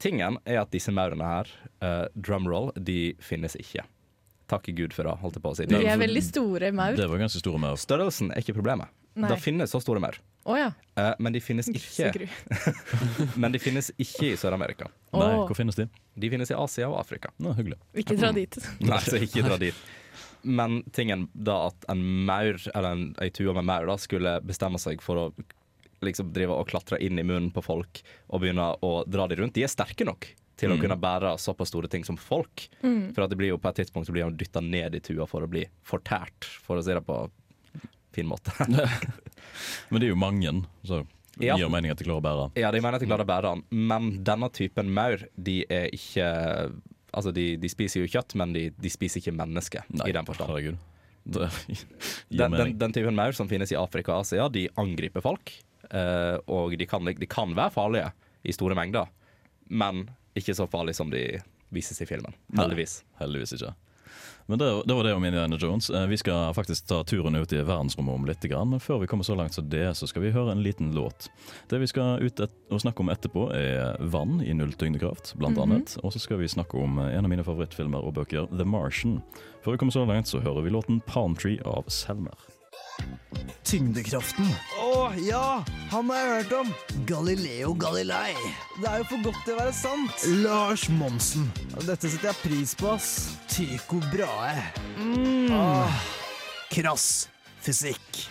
[0.01, 1.49] Tingen er at disse maurene her,
[1.85, 3.85] uh, drumroll, de finnes ikke.
[4.51, 5.69] Takke Gud for det, holdt jeg på å si.
[5.71, 6.99] De er veldig store maur.
[6.99, 7.79] Det var ganske store maur.
[7.81, 8.91] størrelsen er ikke problemet.
[9.21, 9.31] Nei.
[9.33, 10.19] Det finnes så store maur.
[10.49, 10.71] Oh, ja.
[10.97, 12.29] Eh, men de finnes ikke
[13.43, 14.89] Men de finnes ikke i Sør-Amerika.
[15.13, 15.87] Nei, hvor finnes de?
[16.17, 17.33] De finnes i Asia og Afrika.
[17.43, 17.77] Nå, hyggelig.
[18.01, 18.57] Ikke dra dit.
[18.87, 19.83] Nei, så ikke dra dit.
[20.43, 24.81] Men tingen da at en maur, eller en, ei tue med maur, da, skulle bestemme
[24.81, 25.27] seg for å
[26.01, 29.59] liksom drive og klatre inn i munnen på folk og begynne å dra de rundt,
[29.59, 30.81] de er sterke nok til å Mm.
[30.85, 32.67] kunne bære såpass store ting som folk.
[32.85, 33.15] Mm.
[33.17, 35.27] For at det blir jo på et tidspunkt så blir han dytta ned i tua
[35.27, 37.17] for å bli fortært, for å si det på
[38.13, 38.53] fin måte.
[39.91, 40.53] Men det er jo mange,
[40.85, 41.01] så
[41.39, 41.57] det Ja.
[41.57, 42.47] gir mening at de klarer å bære.
[42.61, 45.89] Ja, de mener at de klarer å bære han, men denne typen maur, de er
[45.95, 46.27] ikke
[47.13, 50.47] Altså, de, de spiser jo kjøtt, men de, de spiser ikke mennesker i den forstand.
[50.53, 50.77] Herregud.
[51.27, 51.49] Det
[52.31, 55.51] Den, den, den typen maur som finnes i Afrika og Asia, de angriper folk.
[55.91, 58.13] Uh, og de kan, de kan være farlige
[58.47, 59.09] i store mengder,
[59.75, 60.05] men
[60.41, 61.25] ikke så farlig som de
[61.71, 62.35] vises i filmen.
[62.57, 63.03] Heldigvis.
[63.05, 63.75] Nei, heldigvis ikke.
[64.51, 65.91] Men det, det var det om Indiana Jones.
[65.95, 68.43] Eh, Vi skal faktisk ta turen ut i verdensrommet om litt.
[68.67, 71.29] Men før vi kommer så langt som det, så skal vi høre en liten låt.
[71.71, 75.55] Det vi skal ut et, og snakke om etterpå, er vann i null tyngdekraft, blant
[75.57, 75.63] Mhm.
[75.71, 75.95] annet.
[76.03, 79.23] Og så skal vi snakke om eh, en av mine favorittfilmer og bøker, The Martian.
[79.63, 82.35] Før vi kommer så langt, så hører vi låten Palm Tree av Selmer.
[83.71, 84.49] Tyngdekraften.
[84.83, 85.63] Å ja,
[85.93, 86.71] han har jeg hørt om.
[87.07, 88.33] Galileo Galilei.
[88.81, 90.25] Det er jo for godt til å være sant.
[90.43, 91.47] Lars Monsen.
[91.87, 93.13] Dette setter jeg pris på, ass.
[93.53, 94.71] Tycho Brahe.
[94.99, 95.53] Mm.
[95.55, 96.01] Ah.
[96.71, 97.29] krass
[97.61, 98.25] fysikk.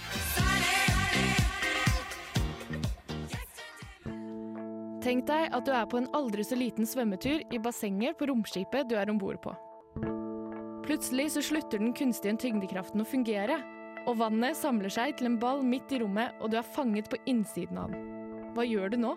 [4.99, 8.89] Tenk deg at du er på en aldri så liten svømmetur i bassenget på romskipet
[8.89, 9.55] du er om bord på.
[10.85, 13.59] Plutselig så slutter den kunstige tyngdekraften å fungere,
[14.09, 17.19] og vannet samler seg til en ball midt i rommet, og du er fanget på
[17.29, 18.07] innsiden av den.
[18.55, 19.13] Hva gjør du nå?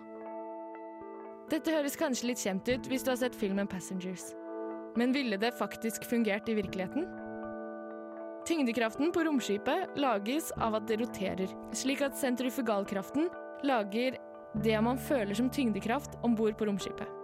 [1.49, 4.29] Dette høres kanskje litt kjent ut hvis du har sett filmen Passengers.
[4.97, 7.07] Men ville det faktisk fungert i virkeligheten?
[8.45, 13.29] Tyngdekraften på romskipet lages av at det roterer, slik at sentrifugalkraften
[13.65, 14.19] lager
[14.61, 17.22] det man føler som tyngdekraft om bord på romskipet.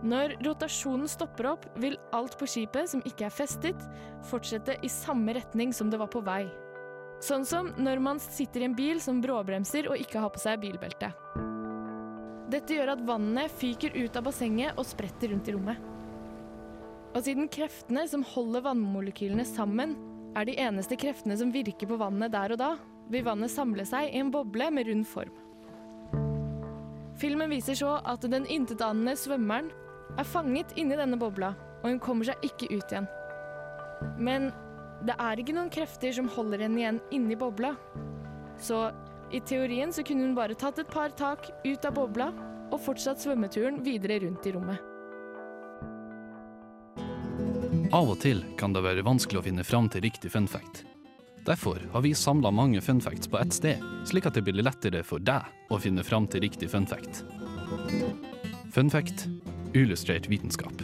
[0.00, 3.82] Når rotasjonen stopper opp, vil alt på skipet som ikke er festet,
[4.30, 6.46] fortsette i samme retning som det var på vei.
[7.20, 10.62] Sånn som når man sitter i en bil som bråbremser og ikke har på seg
[10.62, 11.10] bilbelte.
[12.50, 15.84] Dette gjør at vannet fyker ut av bassenget og spretter rundt i rommet.
[17.10, 19.98] Og siden kreftene som holder vannmolekylene sammen,
[20.38, 22.72] er de eneste kreftene som virker på vannet der og da,
[23.10, 25.36] vil vannet samle seg i en boble med rund form.
[27.20, 29.68] Filmen viser så at den intetanende svømmeren
[30.18, 33.08] er fanget inni denne bobla, og hun kommer seg ikke ut igjen.
[34.20, 34.50] Men
[35.06, 37.74] det er ikke noen krefter som holder henne igjen inni bobla.
[38.60, 38.90] Så
[39.32, 42.30] i teorien så kunne hun bare tatt et par tak ut av bobla
[42.70, 44.86] og fortsatt svømmeturen videre rundt i rommet.
[47.90, 50.84] Av og til kan det være vanskelig å finne fram til riktig fun fact.
[51.46, 55.02] Derfor har vi samla mange fun facts på ett sted, slik at det blir lettere
[55.02, 57.24] for deg å finne fram til riktig fun fact.
[59.74, 60.82] Illustrert vitenskap.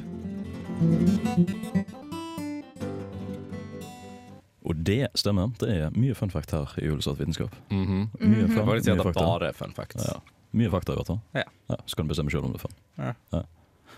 [4.66, 5.52] Og det stemmer.
[5.60, 7.54] Det er mye fun fact her i Illustrate vitenskap.
[7.70, 8.08] Mhm.
[8.18, 9.20] Mye fun, mye det fakta.
[9.26, 10.06] bare fun facts.
[10.08, 10.18] Ja.
[10.56, 11.20] Mye fakta, i hvert fall.
[11.34, 11.44] Ja.
[11.86, 12.76] Så kan du bestemme sjøl om det er fun.
[12.98, 13.12] Ja.
[13.32, 13.42] Ja.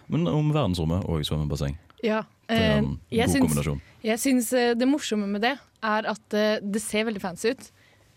[0.09, 1.77] Men om verdensrommet og svømmebasseng.
[2.03, 2.23] Ja.
[2.49, 3.81] Det er en eh, jeg god syns- kombinasjon.
[4.05, 7.71] Jeg syns eh, det morsomme med det er at eh, det ser veldig fancy ut.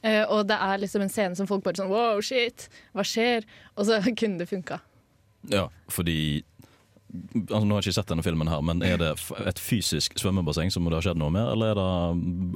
[0.03, 3.43] Eh, og det er liksom en scene som folk bare sånn wow, shit, hva skjer?
[3.77, 4.79] Og så kunne det funka.
[5.51, 6.43] Ja, fordi
[7.11, 9.11] altså Nå har jeg ikke sett denne filmen, her men er det
[9.47, 11.81] et fysisk svømmebasseng som det har skjedd noe med, eller er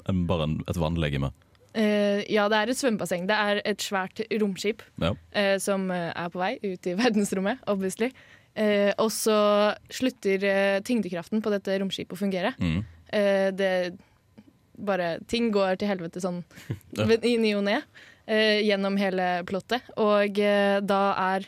[0.08, 1.32] det bare et vannlegeme?
[1.76, 3.26] Uh, ja, det er et svømmebasseng.
[3.28, 5.10] Det er et svært romskip Ja.
[5.12, 8.12] uh, som eh, er på vei ut i verdensrommet, obviously.
[8.56, 9.36] Uh, og så
[9.92, 12.54] slutter tyngdekraften på dette romskipet å fungere.
[12.62, 12.84] Mm.
[13.56, 13.68] Det
[14.76, 16.42] bare Ting går til helvete sånn
[16.98, 17.06] Ja.
[17.24, 17.78] i ny og ne
[18.28, 19.86] gjennom hele plottet.
[20.02, 20.40] Og
[20.90, 21.02] da
[21.36, 21.46] er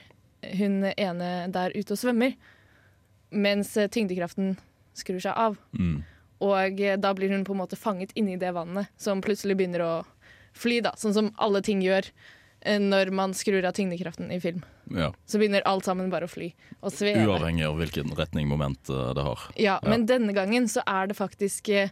[0.59, 2.35] hun ene der ute og svømmer,
[3.29, 4.55] mens eh, tyngdekraften
[4.97, 5.57] skrur seg av.
[5.77, 6.01] Mm.
[6.45, 9.83] Og eh, da blir hun på en måte fanget inni det vannet, som plutselig begynner
[9.85, 9.93] å
[10.57, 10.93] fly, da.
[10.97, 12.09] Sånn som alle ting gjør
[12.61, 14.63] eh, når man skrur av tyngdekraften i film.
[14.95, 15.11] Ja.
[15.29, 17.25] Så begynner alt sammen bare å fly og sveve.
[17.27, 19.49] Uavhengig av hvilken retning moment det har.
[19.59, 21.91] Ja, men denne gangen så er det faktisk eh,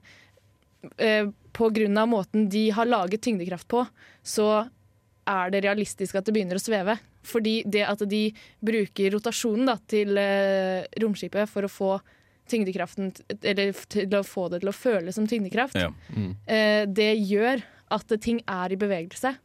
[1.55, 3.83] På grunn av måten de har laget tyngdekraft på,
[4.23, 4.69] så
[5.25, 6.97] er det realistisk at det begynner å sveve.
[7.25, 8.23] Fordi det at de
[8.63, 11.91] bruker rotasjonen da, til eh, romskipet for å få
[12.47, 13.09] tyngdekraften
[13.41, 15.89] Eller til å få det til å føles som tyngdekraft, Ja.
[16.47, 19.35] eh, det gjør at ting er i bevegelse.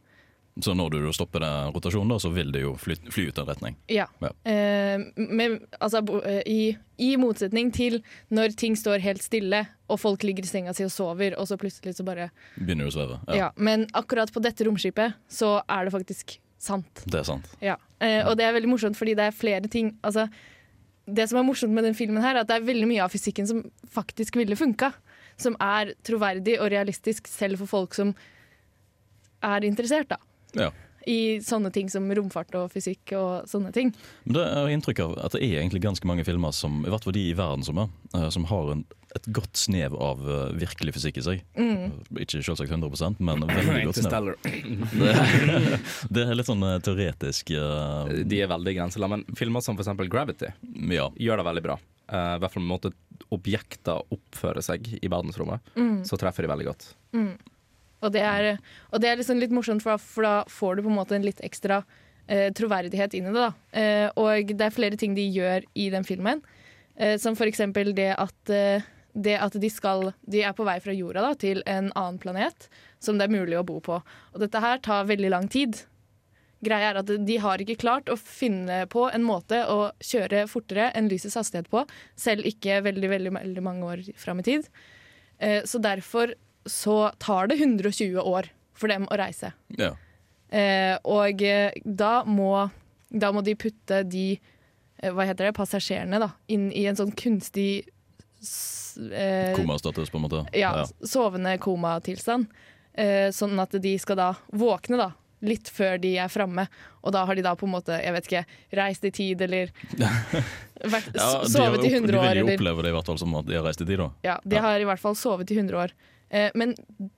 [0.61, 3.45] Så når du stopper den rotasjonen, da, så vil det jo fly, fly ut en
[3.47, 3.75] retning.
[3.89, 4.05] Ja.
[4.21, 4.29] Ja.
[4.43, 10.21] Eh, men, altså, eh, i, I motsetning til når ting står helt stille, og folk
[10.27, 13.19] ligger i senga si og sover, og så plutselig så bare Begynner du å sveve.
[13.33, 13.49] ja.
[13.55, 17.03] Men akkurat på dette romskipet så er det faktisk sant.
[17.05, 17.47] Det er sant.
[17.63, 17.77] Ja.
[18.01, 20.27] Eh, og det er veldig morsomt fordi det er flere ting Altså,
[21.05, 23.13] det som er morsomt med den filmen her, er at det er veldig mye av
[23.13, 24.93] fysikken som faktisk ville funka.
[25.41, 28.11] som er troverdig og realistisk selv for folk som
[29.41, 30.19] er interessert, da.
[30.53, 30.69] Ja.
[31.09, 33.89] I sånne ting som romfart og fysikk og sånne ting.
[34.27, 37.07] Men det er inntrykk av at det er egentlig ganske mange filmer, som, i hvert
[37.07, 38.85] fall de i verdensrommet, eh, som har en,
[39.17, 41.43] et godt snev av eh, virkelig fysikk i seg.
[41.59, 42.01] Mm.
[42.23, 44.31] Ikke selvsagt 100 men veldig godt snev.
[44.95, 45.13] Det,
[46.15, 48.07] det er litt sånn eh, teoretisk uh...
[48.07, 50.53] De er veldig grenseland, men filmer som eksempel Gravity
[50.89, 51.79] gjør det veldig bra.
[52.11, 52.93] Eh, I hvert fall med måte
[53.31, 56.03] objekter oppfører seg i verdensrommet, Mm.
[56.07, 56.87] så treffer de veldig godt.
[57.15, 57.35] Mm.
[58.01, 58.57] Og det er,
[58.89, 61.15] og det er liksom litt morsomt, for da, for da får du på en måte
[61.15, 63.43] en litt ekstra uh, troverdighet inn i det.
[63.45, 63.51] da.
[63.77, 66.41] Eh, og det er flere ting de gjør i den filmen,
[66.97, 68.55] eh, som for eksempel det at,
[69.13, 72.67] det at de, skal, de er på vei fra jorda da, til en annen planet
[73.01, 73.97] som det er mulig å bo på.
[74.33, 75.81] Og dette her tar veldig lang tid.
[76.61, 80.91] Greia er at de har ikke klart å finne på en måte å kjøre fortere
[80.97, 81.83] enn lysets hastighet på,
[82.15, 84.69] selv ikke veldig, veldig, veldig mange år fram i tid.
[85.41, 86.35] Eh, Så derfor
[86.69, 89.53] så tar det 120 år for dem å reise.
[89.77, 89.95] Ja.
[90.53, 92.69] Eh, og eh, da må,
[93.09, 94.35] da må de putte de
[95.01, 97.87] hva heter det, passasjerene da, inn i en sånn kunstig
[99.11, 100.43] eh, Komastatus, på en måte.
[100.57, 102.47] ja, sovende komatilstand.
[102.93, 105.09] Eh, sånn at de skal da våkne da,
[105.47, 106.67] litt før de er framme.
[107.01, 108.43] Og da har de da på en måte, jeg vet ikke,
[108.77, 109.71] reist i tid eller
[110.93, 112.27] vært, Ja, sovet i opp, 100 de år.
[112.27, 113.99] vil jo Eller, oppleve det i hvert fall som at de har reist i tid,
[114.03, 114.09] da.
[114.27, 115.93] ja, de har i hvert fall sovet i 100 år.
[116.29, 116.75] Eh, men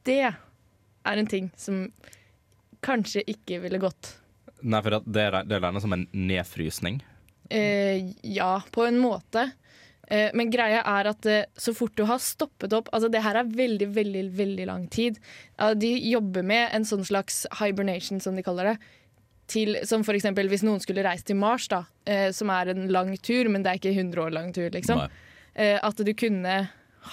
[0.07, 1.87] det er en ting som
[2.83, 4.13] kanskje ikke ville gått.
[4.63, 7.01] Nei, for det er, det er regnet som en nedfrysning.
[7.51, 9.49] Eh, ja, på en måte.
[10.13, 13.39] Eh, men greia er at eh, så fort du har stoppet opp Altså, det her
[13.39, 15.17] er veldig, veldig, veldig lang tid.
[15.79, 18.75] De jobber med en sånn slags hibernation, som de kaller det.
[19.49, 22.85] Til, som for eksempel hvis noen skulle reist til Mars, da, eh, som er en
[22.93, 25.03] lang tur, men det er ikke 100 år lang tur, liksom.
[25.03, 25.29] Nei.
[25.53, 26.53] At du kunne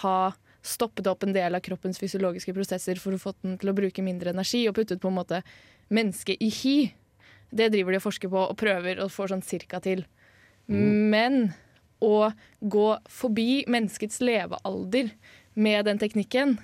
[0.01, 0.19] ha
[0.65, 4.05] stoppet opp en del av kroppens fysiologiske prosesser for å få den til å bruke
[4.05, 5.43] mindre energi, og puttet på en måte
[5.93, 6.77] mennesket i hi.
[7.53, 10.07] Det driver de og forsker på og prøver og får sånn cirka til.
[10.73, 11.51] Men
[12.01, 15.11] å gå forbi menneskets levealder
[15.55, 16.57] med den teknikken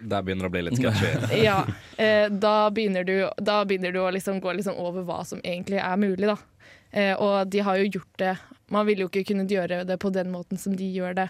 [0.00, 1.42] Der begynner det å bli litt sketchy.
[1.48, 1.60] ja,
[1.96, 5.80] eh, da, begynner du, da begynner du å liksom gå liksom over hva som egentlig
[5.80, 6.28] er mulig.
[6.28, 6.36] Da.
[6.90, 8.34] Eh, og de har jo gjort det
[8.70, 11.28] Man ville jo ikke kunnet gjøre det på den måten som de gjør det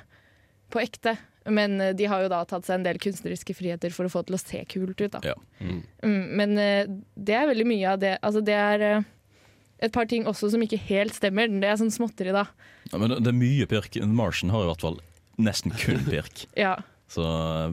[0.72, 1.16] på ekte.
[1.44, 4.22] Men eh, de har jo da tatt seg en del kunstneriske friheter for å få
[4.24, 5.16] det til å se kult ut.
[5.16, 5.20] Da.
[5.32, 5.36] Ja.
[5.60, 8.14] Mm, men eh, det er veldig mye av det.
[8.24, 9.10] Altså, det er eh,
[9.82, 11.48] et par ting også som ikke helt stemmer.
[11.48, 12.46] Det er sånn småtteri, da.
[12.92, 13.96] Ja, men det, er mye pirk.
[14.06, 15.00] Martian har i hvert fall
[15.40, 16.44] nesten kun pirk.
[16.64, 16.76] Ja,
[17.10, 17.24] Så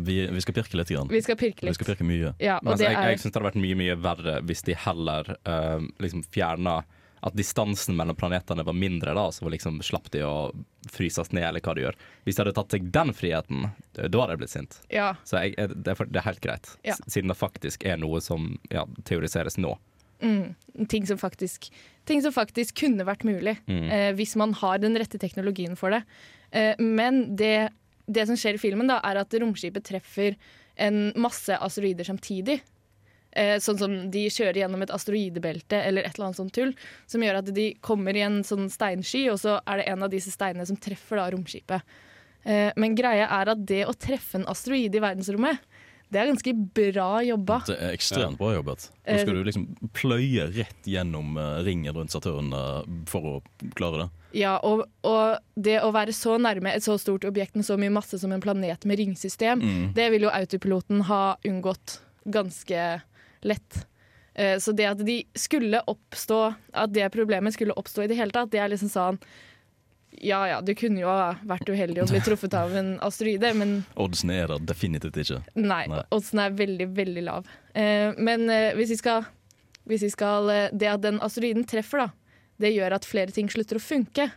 [0.06, 0.90] vi, vi skal pirke litt.
[0.92, 1.08] Grann.
[1.12, 1.72] vi skal pirke litt.
[1.72, 2.34] Vi skal pirke mye.
[2.42, 4.66] Ja, og altså, det jeg, jeg er syns det hadde vært mye mye verre hvis
[4.68, 6.82] de heller uh, liksom fjerna
[7.22, 10.52] At distansen mellom planetene var mindre, da, så liksom slapp de å
[10.90, 11.98] fryses ned, eller hva de gjør.
[12.26, 14.80] Hvis de hadde tatt seg den friheten, da hadde jeg blitt sint.
[14.90, 15.12] Ja.
[15.24, 16.96] Så jeg, jeg, det, er, det er helt greit, Ja.
[17.06, 19.76] siden det faktisk er noe som ja, teoriseres nå.
[20.22, 21.72] Mm, ting, som faktisk,
[22.06, 23.90] ting som faktisk kunne vært mulig, Mm.
[23.92, 26.04] eh, hvis man har den rette teknologien for det.
[26.52, 27.70] Eh, men det,
[28.08, 30.36] det som skjer i filmen, da, er at romskipet treffer
[30.78, 32.62] en masse asteroider samtidig.
[33.34, 36.74] Eh, sånn som de kjører gjennom et asteroidebelte eller et eller annet sånt tull.
[37.08, 40.10] Som gjør at de kommer i en sånn steinsky, og så er det en av
[40.12, 41.82] disse steinene som treffer da romskipet.
[42.44, 45.60] Eh, men greia er at det å treffe en asteroide i verdensrommet,
[46.12, 47.62] det er ganske bra jobba.
[47.68, 48.90] Det er ekstremt bra jobbet.
[49.08, 53.36] Eh, skal du liksom pløye rett gjennom eh, ringen rundt Saturn eh, for å
[53.80, 54.10] klare det.
[54.42, 57.92] Ja, og, og det å være så nærme et så stort objekt med så mye
[57.92, 59.94] masse som en planet med ringsystem, Mm.
[59.96, 62.00] det vil jo autopiloten ha unngått
[62.32, 63.02] ganske
[63.44, 63.86] lett.
[64.36, 68.32] Eh, Så det at de skulle oppstå, at det problemet skulle oppstå i det hele
[68.32, 69.20] tatt, det er liksom sånn
[70.20, 73.78] Ja ja, du kunne jo ha vært uheldig og blitt truffet av en asteroide, men
[73.96, 75.40] Oddsen er der definitivt ikke.
[75.56, 76.02] Nei, Nei.
[76.14, 77.48] oddsen er veldig, veldig lav.
[77.74, 79.26] Eh, men eh, hvis vi skal,
[79.90, 83.50] hvis vi skal eh, Det at den asteroiden treffer, da, det gjør at flere ting
[83.50, 84.28] slutter å funke.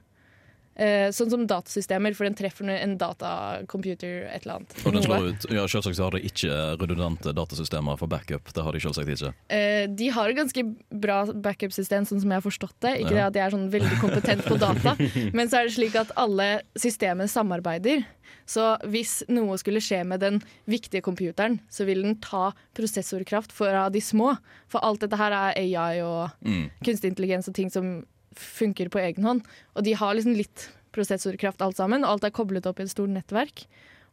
[0.76, 4.74] Eh, sånn som datasystemer, for den treffer en datacomputer, et eller annet.
[4.86, 8.50] Og den slår ut, ja, Selvsagt så har de ikke redundante datasystemer for backup.
[8.54, 9.32] Det har de selvsagt ikke.
[9.54, 12.94] Eh, de har et ganske bra backup-system, sånn som jeg har forstått det.
[13.04, 13.30] Ikke Ja.
[13.30, 14.96] det at jeg er sånn veldig kompetent på data,
[15.36, 18.04] men så er det slik at alle systemene samarbeider.
[18.46, 23.88] Så hvis noe skulle skje med den viktige computeren, så vil den ta prosessorkraft fra
[23.90, 24.34] de små.
[24.68, 26.70] For alt dette her er AI og Mm.
[26.84, 28.04] kunstig intelligens og ting som
[28.40, 29.44] funker på egen hånd.
[29.74, 32.92] Og de har liksom litt prosessorkraft alt sammen, og alt er koblet opp i et
[32.92, 33.64] stort nettverk.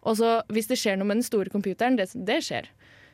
[0.02, 2.70] Og så hvis det skjer noe med den store computeren, det, det skjer.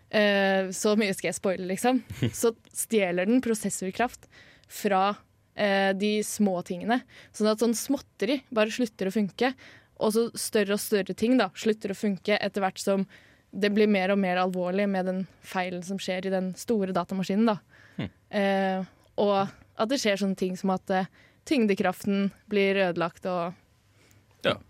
[0.08, 2.00] Uh, så mye skal jeg spoile, liksom.
[2.42, 4.30] Så stjeler den prosessorkraft
[4.72, 7.02] fra uh, de små tingene.
[7.36, 9.52] Sånn at sånn småtteri bare slutter å funke.
[9.98, 13.08] og så større og større ting da, slutter å funke etter hvert som
[13.52, 17.50] det blir mer og mer alvorlig med den feilen som skjer i den store datamaskinen.
[17.50, 18.08] da.
[18.30, 18.84] Eh,
[19.18, 21.06] og at det skjer sånne ting som at uh,
[21.48, 23.54] tyngdekraften blir ødelagt, og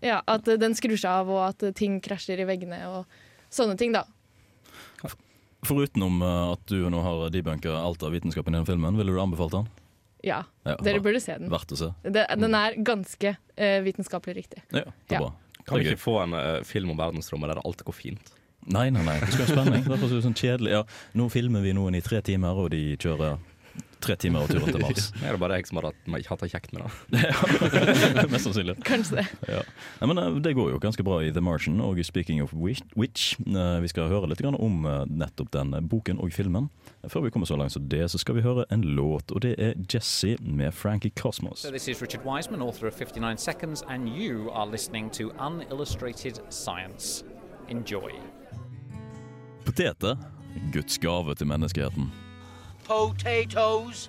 [0.02, 0.22] Ja.
[0.26, 3.04] at uh, den skrur seg av, og at uh, ting krasjer i veggene og
[3.50, 4.04] sånne ting, da.
[5.66, 9.18] Foruten om at du nå har debunka alt av vitenskapen i den filmen, ville du
[9.20, 9.66] anbefalt den?
[10.22, 11.50] Ja, Ja, dere burde se den.
[11.50, 11.88] Verdt å se.
[12.06, 14.62] Det, den er ganske eh, vitenskapelig riktig.
[14.70, 15.20] Ja, det er Ja.
[15.24, 15.32] bra.
[15.66, 18.30] Kan vi ikke få en eh, film om verdensrommet der alt går fint?
[18.66, 19.18] Nei, nei, nei.
[19.20, 19.84] Det skal være spenning.
[19.88, 20.70] Derfor er det sånn kjedelig.
[20.74, 20.82] Ja,
[21.18, 23.38] nå filmer vi noen i tre timer, og de kjører
[24.00, 25.10] tre timer av turen til Mars.
[25.24, 27.22] Er det bare jeg som har hatt, det kjekt med det?
[28.32, 28.76] Mest sannsynlig.
[28.86, 29.26] Kanskje det.
[29.48, 29.62] Ja.
[30.00, 31.80] Nei, men eh, Det går jo ganske bra i The Martian.
[31.84, 36.20] Og speaking of which, which eh, vi skal høre litt om eh, nettopp den boken
[36.22, 36.70] og filmen.
[37.08, 39.54] Før vi kommer så langt som det, så skal vi høre en låt, og det
[39.58, 41.60] er Jesse med Frankie Cosmos.
[41.60, 46.40] So, this is Richard Wiseman, author of 59 Seconds, and you are listening to Unillustrated
[46.50, 47.24] Science.
[47.68, 48.10] Enjoy.
[49.64, 50.16] Poteter,
[50.72, 52.27] Guds gave til menneskeheten.
[52.88, 54.08] Potatoes.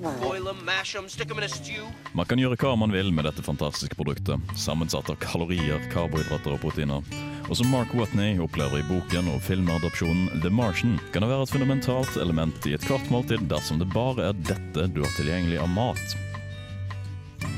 [0.00, 1.84] Boil them, mash them, stick them in a stew.
[2.16, 6.62] Man kan gjøre hva man vil med dette fantastiske produktet, sammensatt av kalorier, karbohydrater og
[6.62, 7.02] proteiner.
[7.50, 11.52] Og som Mark Watney opplever i boken og filmadopsjonen The Martian, kan det være et
[11.52, 15.68] fundamentalt element i et kvart måltid dersom det bare er dette du har tilgjengelig av
[15.74, 16.16] mat.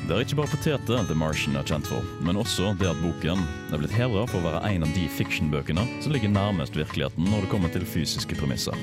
[0.09, 3.45] Det er ikke bare poteter The Martian er kjent for, men også det at boken
[3.71, 7.47] er blitt hedra for å være en av de fiction-bøkene som ligger nærmest virkeligheten når
[7.47, 8.75] det kommer til fysiske premisser.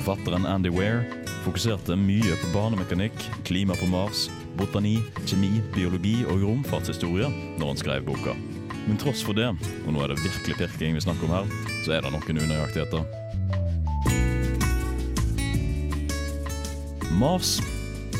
[0.00, 1.02] Forfatteren Andy Weir
[1.44, 4.94] fokuserte mye på banemekanikk, klima på Mars, botani,
[5.28, 7.28] kjemi, biologi og romfartshistorie
[7.60, 8.32] når han skrev boka.
[8.86, 9.50] Men tross for det,
[9.84, 11.52] og nå er det virkelig pirking vi snakker om her,
[11.84, 13.04] så er det noen unøyaktigheter.
[17.20, 17.58] Mars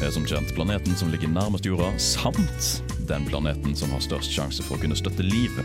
[0.04, 4.68] er som kjent planeten som ligger nærmest jorda, samt den planeten som har størst sjanse
[4.68, 5.56] for å kunne støtte liv.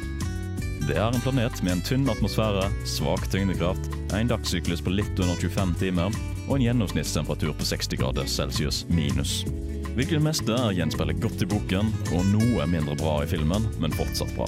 [0.86, 5.34] Det er en planet med en tynn atmosfære, svak tyngdekraft, en dagssyklus på litt under
[5.41, 6.13] 25 timer
[6.45, 9.39] og en gjennomsnittstemperatur på 60 grader celsius minus.
[9.95, 14.36] Hvilket meste er gjenspeilet godt i boken, og noe mindre bra i filmen, men fortsatt
[14.38, 14.45] bra.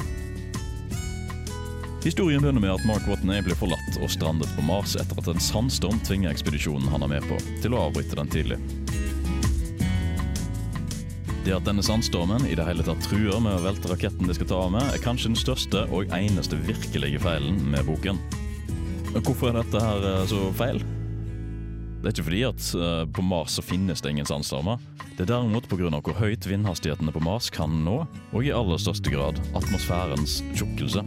[2.06, 5.41] Historien begynner med at Mark Watney blir forlatt og strandet på Mars etter at en
[5.41, 8.62] sandstorm tvinger ekspedisjonen han er med på, til å avbryte den tidlig.
[11.47, 14.49] Det at denne sandstormen i det hele tatt truer med å velte raketten de skal
[14.49, 18.17] ta av med, er kanskje den største og eneste virkelige feilen med boken.
[19.15, 20.81] Hvorfor er dette her eh, så feil?
[22.01, 24.81] Det er ikke fordi at eh, på Mars så finnes det ingen sandstormer.
[25.13, 25.88] Det er derimot pga.
[25.95, 28.01] hvor høyt vindhastighetene på Mars kan nå,
[28.33, 31.05] og i aller største grad atmosfærens tjukkelse.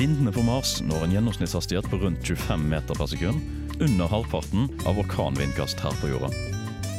[0.00, 3.44] Vindene på Mars når en gjennomsnittshastighet på rundt 25 meter per sekund,
[3.76, 6.32] under halvparten av orkanvindkast her på jorda.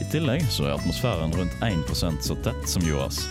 [0.01, 3.23] I tillegg så er atmosfæren rundt 1% så tett som jordas.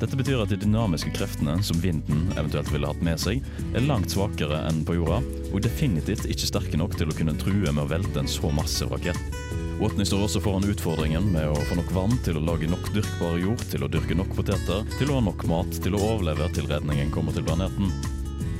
[0.00, 4.12] Dette betyr at de dynamiske kreftene som vinden eventuelt ville hatt med seg, er langt
[4.12, 5.20] svakere enn på jorda,
[5.52, 8.92] og definitivt ikke sterke nok til å kunne true med å velte en så massiv
[8.92, 9.38] rakett.
[9.80, 13.40] Watney står også foran utfordringen med å få nok vann til å lage nok dyrkbare
[13.42, 16.68] jord, til å dyrke nok poteter, til å ha nok mat til å overleve til
[16.70, 17.90] redningen kommer til planeten.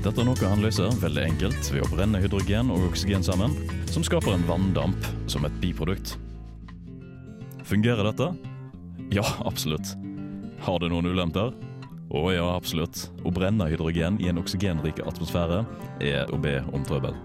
[0.05, 3.55] Dette er noe han løser veldig enkelt ved å brenne hydrogen og oksygen sammen,
[3.93, 6.19] som skaper en vanndamp som et biprodukt.
[7.64, 8.35] Fungerer dette?
[9.11, 9.96] Ja, absolutt.
[10.61, 11.55] Har det noen ulemper?
[12.12, 13.07] Å ja, absolutt.
[13.24, 15.62] Å brenne hydrogen i en oksygenrik atmosfære
[16.05, 17.16] er å be om trøbbel.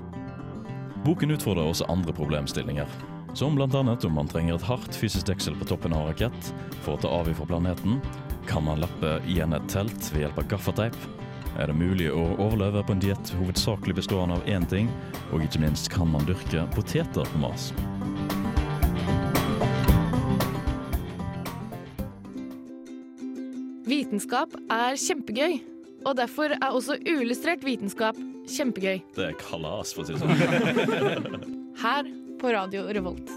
[1.03, 2.87] Boken utfordrer også andre problemstillinger.
[3.35, 3.67] Som bl.a.
[3.83, 6.53] om man trenger et hardt fysisk deksel på toppen av rakett
[6.85, 7.99] for å ta av ifra planeten.
[8.47, 10.97] Kan man lappe igjen et telt ved hjelp av gaffateip?
[11.59, 14.87] Er det mulig å overleve på en diett hovedsakelig bestående av én ting?
[15.33, 17.73] Og ikke minst, kan man dyrke poteter på Mars?
[24.09, 25.59] Vitenskap er kjempegøy,
[26.09, 28.17] og derfor er også uillustrert vitenskap
[28.49, 29.03] kjempegøy.
[29.13, 31.43] Det er kalas, for å si det sånn.
[31.83, 32.09] Her
[32.41, 33.29] på Radio Revolt.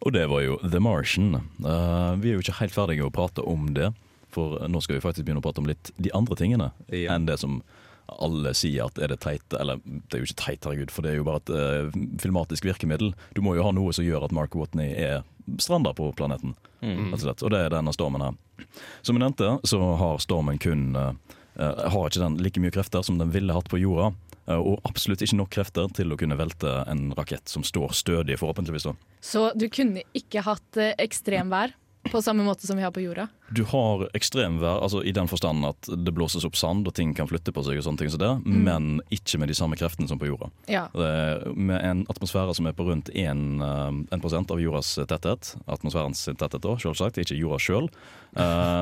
[0.00, 1.42] Og det var jo The Martian.
[1.60, 3.90] Uh, vi er jo ikke helt ferdige å prate om det,
[4.32, 7.36] for nå skal vi faktisk begynne å prate om litt de andre tingene enn det
[7.44, 7.60] som
[8.22, 11.12] alle sier at er det teit Eller det er jo ikke teit, herregud, for det
[11.12, 13.12] er jo bare et uh, filmatisk virkemiddel.
[13.36, 15.22] Du må jo ha noe som gjør at Mark Watney er
[15.58, 16.56] stranda på planeten.
[16.82, 17.12] Mm.
[17.12, 17.44] rett og slett.
[17.46, 18.36] Og det er denne stormen her.
[19.02, 21.14] Som jeg nevnte, så har stormen kun uh,
[21.58, 24.12] Har ikke den like mye krefter som den ville hatt på jorda.
[24.52, 28.88] Og absolutt ikke nok krefter til å kunne velte en rakett som står stødig, forhåpentligvis.
[29.22, 31.76] Så du kunne ikke hatt ekstremvær
[32.10, 33.28] På samme måte som vi har på jorda.
[33.54, 37.28] Du har ekstremvær altså i den forstand at det blåses opp sand og ting kan
[37.30, 38.56] flytte på seg, og sånne ting som det, Mm.
[38.64, 40.50] men ikke med de samme kreftene som på jorda.
[40.66, 40.88] Ja.
[41.54, 46.60] Med en atmosfære som er på rundt 1, eh, 1 av jordas tetthet, atmosfærens tetthet
[46.60, 47.88] da, selvsagt, ikke jorda sjøl,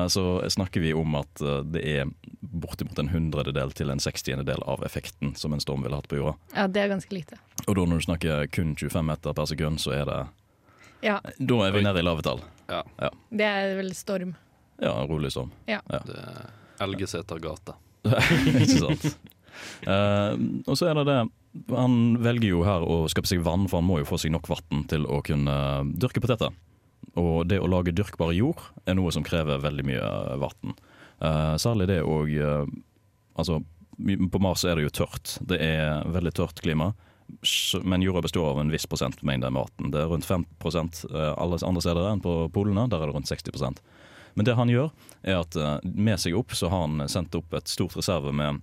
[0.09, 2.05] så snakker vi om at eh, det er
[2.41, 6.35] bortimot en hundrededel til en sekstiendedel av effekten som en storm ville hatt på jorda.
[6.55, 7.37] Ja, det er ganske lite.
[7.67, 10.21] Og da når du snakker kun 25 meter per sekund, så er det
[11.01, 12.41] Ja, Da er vi nede i lave tall.
[12.71, 12.81] Ja.
[13.01, 14.35] Ja, det er vel storm.
[14.81, 15.51] ja rolig storm.
[15.67, 15.81] Ja.
[15.89, 16.49] Det er
[16.81, 17.75] Elgesetergata.
[18.61, 19.05] ikke sant.
[19.85, 20.33] Uh,
[20.65, 21.17] og så er det det
[21.75, 24.47] Han velger jo her å skape seg vann, for han må jo få seg nok
[24.49, 25.55] vann til å kunne
[25.99, 26.55] dyrke poteter.
[27.19, 30.07] Og det å lage dyrkbar jord er noe som krever veldig mye
[30.41, 30.73] vann.
[31.59, 32.23] særlig det å
[33.39, 33.61] Altså,
[34.31, 35.37] på Mars er det jo tørt.
[35.47, 36.91] Det er veldig tørt klima.
[37.83, 39.91] Men jorda består av en viss prosentmengde maten.
[39.93, 42.87] Det er rundt 5 eh, alle andre steder enn på polene.
[42.89, 43.81] Der er det rundt 60%
[44.35, 44.91] Men det han gjør,
[45.23, 48.61] er at eh, med seg opp så har han sendt opp et stort reserve med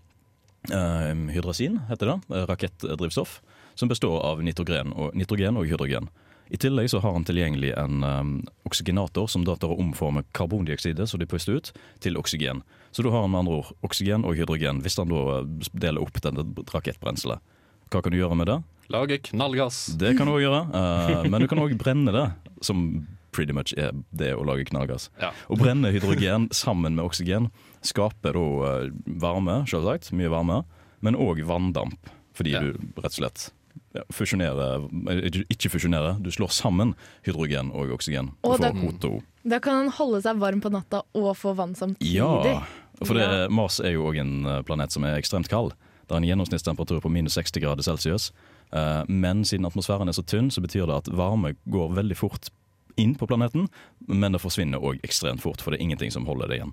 [0.72, 2.18] eh, hydrasin, heter det.
[2.36, 3.40] eh, Rakettdrivstoff.
[3.74, 6.08] Som består av nitrogen og, nitrogen og hydrogen.
[6.48, 8.30] I tillegg så har han tilgjengelig en um,
[8.64, 12.62] oksygenator som da tar og omformer karbondioksidet som de puster ut, til oksygen.
[12.90, 15.42] Så da har han med andre ord oksygen og hydrogen, hvis han da
[15.76, 17.44] deler opp denne rakettbrenselet.
[17.90, 18.58] Hva kan du gjøre med det?
[18.92, 19.86] Lage knallgass.
[20.00, 22.26] Det kan du òg gjøre, uh, men du kan òg brenne det,
[22.64, 25.10] som pretty much er det å lage knallgass.
[25.20, 25.30] Ja.
[25.52, 27.50] Å brenne hydrogen sammen med oksygen
[27.84, 28.88] skaper da eh,
[29.20, 30.62] varme, selvsagt, mye varme,
[31.04, 32.60] men òg vanndamp, fordi Ja.
[32.64, 33.50] du rett og slett
[33.94, 36.94] ja, fusjonerer eh, ikke- fusjonerer, du slår sammen
[37.28, 38.32] hydrogen og oksygen.
[38.42, 39.22] Og Og H2O.
[39.46, 42.16] Da kan han holde seg varm på natta og få vann samtidig.
[42.16, 42.64] Ja,
[43.04, 45.76] for det, Mars er jo òg en planet som er ekstremt kald.
[46.08, 48.30] Det er en gjennomsnittstemperatur på minus 60 grader celsius.
[48.72, 52.48] Eh, Men siden atmosfæren er så tynn, så betyr det at varme går veldig fort
[52.96, 53.68] inn på planeten,
[54.08, 56.72] men det forsvinner òg ekstremt fort, for det er ingenting som holder det igjen.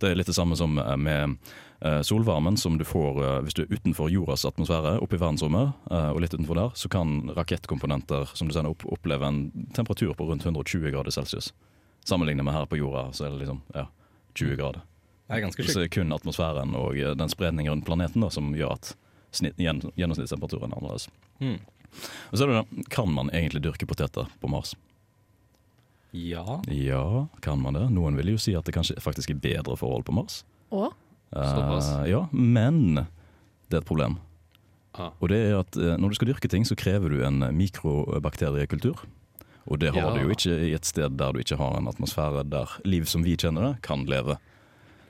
[0.00, 1.38] Det er litt det samme som eh, med
[1.80, 6.20] eh, solvarmen som du får hvis du er utenfor jordas atmosfære, oppe i verdensrommet, og
[6.20, 10.44] litt utenfor der, så kan rakettkomponenter som du sender opp, oppleve en temperatur på rundt
[10.44, 11.52] 120 grader celsius.
[12.04, 13.86] Sammenlignet med her på jorda, så er det liksom ja,
[14.34, 14.84] 20 grader.
[15.26, 15.74] Det er ganske sjukt.
[15.74, 18.92] det er kun atmosfæren og eh, den spredningen rundt planeten da, som gjør at
[19.36, 21.08] gjennomsnittstemperaturen er annerledes.
[21.40, 21.58] Mm.
[22.30, 24.74] Og så er det Kan man egentlig dyrke poteter på Mars?
[26.12, 26.60] Ja.
[26.70, 27.88] Ja, kan man det?
[27.92, 30.44] Noen vil jo si at det kanskje faktisk er bedre forhold på Mars.
[30.72, 30.88] Å?
[31.34, 31.90] Såpass.
[32.04, 32.94] Eh, ja, men
[33.68, 34.18] det er et problem.
[34.96, 35.10] Ah.
[35.20, 39.02] Og det er at eh, når du skal dyrke ting, så krever du en mikrobakteriekultur.
[39.66, 40.14] Og det har Ja.
[40.14, 43.24] du jo ikke i et sted der du ikke har en atmosfære der liv som
[43.26, 44.38] vi kjenner det, kan leve.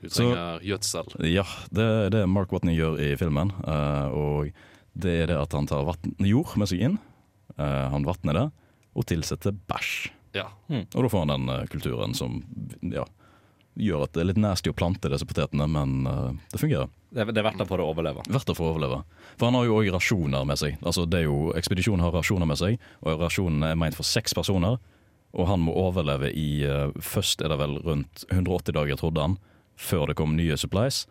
[0.05, 1.13] Så- trenger gjødsel.
[1.33, 1.43] Ja,
[1.73, 3.51] det er det Mark Watney gjør i filmen.
[3.65, 4.51] eh, og
[4.97, 6.99] det er det at han tar vatten, jord med seg inn,
[7.57, 8.51] eh, han vatner det,
[8.95, 10.09] og tilsetter bæsj.
[10.33, 10.47] Ja.
[10.69, 12.43] Og da får han den eh, kulturen som
[12.81, 13.05] ja,
[13.77, 16.03] gjør at det er litt nasty å plante disse potetene, men
[16.51, 16.89] det fungerer.
[17.13, 18.23] Det er, det er verdt det for å overleve.
[18.27, 19.03] Verdt det for å overleve.
[19.37, 20.77] For han har jo òg rasjoner med seg.
[20.83, 24.33] Altså det er jo, Ekspedisjonen har rasjoner med seg, og rasjonene er meint for seks
[24.33, 24.77] personer.
[25.37, 26.63] Og han må overleve i
[26.99, 29.37] Først er det vel rundt 180 dager, trodde han,
[29.77, 31.05] før det kom nye supplies.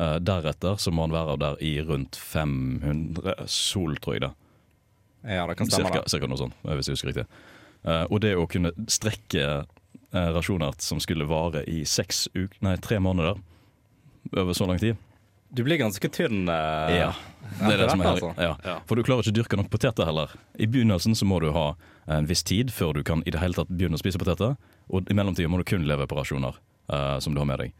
[0.00, 4.32] Uh, deretter så må han være der i rundt 500 sol, tror jeg det.
[5.28, 5.90] Ja, det kan stemme.
[5.90, 6.12] Cirka, det.
[6.12, 7.26] cirka noe sånt, hvis jeg husker riktig.
[7.84, 12.76] Uh, og det å kunne strekke uh, rasjoner som skulle vare i seks uk nei,
[12.80, 13.40] tre måneder
[14.36, 14.98] over så lang tid
[15.56, 16.44] Du blir ganske tynn.
[16.48, 17.12] Uh, Ja,
[17.58, 18.32] det er det som er altså.
[18.38, 18.76] Ja.
[18.86, 20.32] For du klarer ikke å dyrke nok poteter heller.
[20.54, 21.72] I begynnelsen så må du ha
[22.06, 24.54] en viss tid før du kan i det hele tatt begynne å spise poteter.
[24.90, 26.54] Og i mellomtida må du kun leve på rasjoner
[26.92, 27.74] eh, som du har med deg.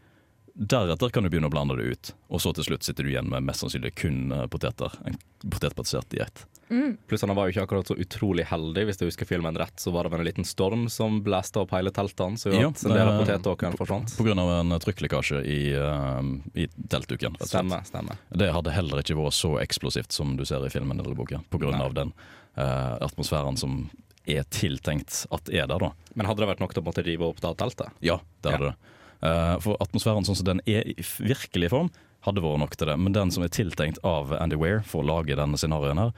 [0.53, 3.29] Deretter kan du begynne å blande det ut, og så til slutt sitter du igjen
[3.31, 4.93] med mest sannsynlig kun eh, poteter.
[5.07, 6.43] En potetbasert diett.
[6.71, 6.97] Mm.
[7.07, 8.83] Pluss han var jo ikke akkurat så utrolig heldig.
[8.87, 11.73] Hvis jeg husker filmen rett, så var det vel en liten storm som blæste opp
[11.75, 14.13] hele teltene, så gjorde at en del av eh, potetåkeren forsvant.
[14.19, 16.21] På grunn av en trykklekkasje i, uh,
[16.55, 17.39] i teltduken.
[17.43, 18.21] Stemmer, stemmer.
[18.29, 21.97] Det hadde heller ikke vært så eksplosivt som du ser i filmen eller boka, av
[21.97, 22.15] den
[22.59, 23.85] uh, atmosfæren som
[24.29, 25.91] er tiltenkt at er der, da.
[26.13, 27.95] Men hadde det vært nok til å måtte rive opp da teltet?
[28.05, 28.97] Ja, det hadde det.
[29.21, 31.91] Eh, for atmosfæren sånn som den er i virkelig form,
[32.25, 32.97] hadde vært nok til det.
[33.01, 36.13] Men den som er tiltenkt av Andy Weir for å lage denne scenarioen her,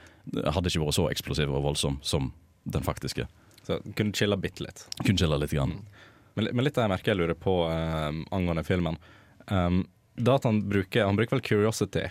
[0.52, 2.32] hadde ikke vært så eksplosiv og voldsom som
[2.64, 3.26] den faktiske.
[3.64, 4.84] Så kunne chilla bitte litt.
[5.04, 5.52] Kunne chilla litt.
[5.54, 5.78] Grann.
[6.34, 8.96] Men, men litt av det jeg merker jeg lurer på um, angående filmen
[9.46, 9.84] um,
[10.18, 12.08] Da at han bruker Han bruker vel Curiosity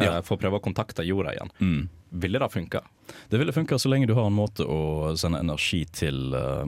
[0.00, 1.52] eh, for å prøve å kontakte jorda igjen.
[1.60, 1.88] Mm.
[2.10, 2.80] Ville det funka?
[3.28, 6.66] Det ville funka så lenge du har en måte å sende energi til uh,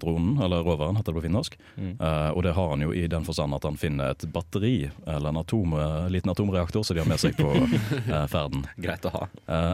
[0.00, 1.56] dronen, eller roveren, heter det på finnorsk.
[1.76, 1.94] Mm.
[2.00, 5.32] Uh, og det har han jo i den forstand at han finner et batteri, eller
[5.32, 7.48] en atom, uh, liten atomreaktor, som de har med seg på
[8.34, 8.66] ferden.
[8.76, 9.24] Greit å ha.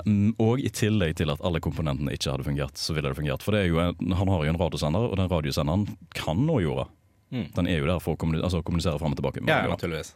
[0.06, 3.42] Mm, og i tillegg til at alle komponentene ikke hadde fungert, så ville det fungert.
[3.42, 6.86] For det en, han har jo en radiosender, og den radiosenderen kan nå jorda.
[7.30, 7.50] Mm.
[7.54, 9.42] Den er jo der for å kommunisere, altså kommunisere fram og tilbake.
[9.42, 10.14] med Ja, naturligvis.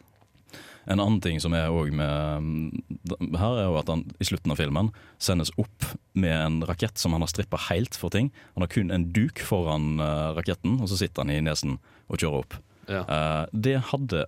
[0.87, 4.51] En annen ting som er også med mm, Her er jo at han i slutten
[4.51, 8.31] av filmen sendes opp med en rakett som han har strippa helt for ting.
[8.55, 11.77] Han har kun en duk foran eh, raketten, og så sitter han i nesen
[12.11, 12.57] og kjører opp.
[12.91, 13.05] Ja.
[13.07, 14.25] Eh, det hadde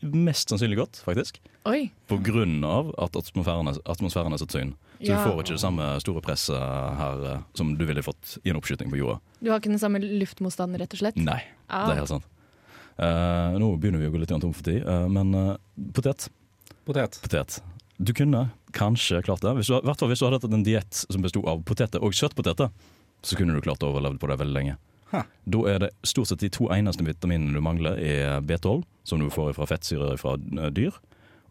[0.00, 1.40] mest sannsynlig gått, faktisk.
[1.68, 1.90] Oi.
[2.08, 4.70] På grunn av at atmosfæren er, atmosfæren er så tynn.
[5.00, 5.16] Så Ja.
[5.24, 6.56] du får ikke det samme store presset
[7.00, 9.18] her eh, som du ville fått i en oppskyting på jorda.
[9.42, 11.16] Du har ikke den samme luftmotstanden, rett og slett?
[11.16, 11.86] Nei, Ah.
[11.88, 12.24] det er helt sant.
[13.00, 15.54] Eh, nå begynner vi å gå litt tom for tid, uh, men uh,
[15.96, 16.26] potet.
[16.84, 17.60] Potet.
[17.96, 19.54] Du kunne kanskje klart det.
[19.56, 22.16] Hvis du, hvert fall hvis du hadde hatt en diett som besto av poteter og
[22.16, 22.68] søtpoteter,
[23.24, 24.76] så kunne du klart å overleve på det veldig lenge.
[25.14, 25.24] Huh.
[25.48, 29.30] Da er det stort sett de to eneste vitaminene du mangler, er B12, som du
[29.32, 30.36] får fra fettsyrer fra
[30.70, 30.94] dyr,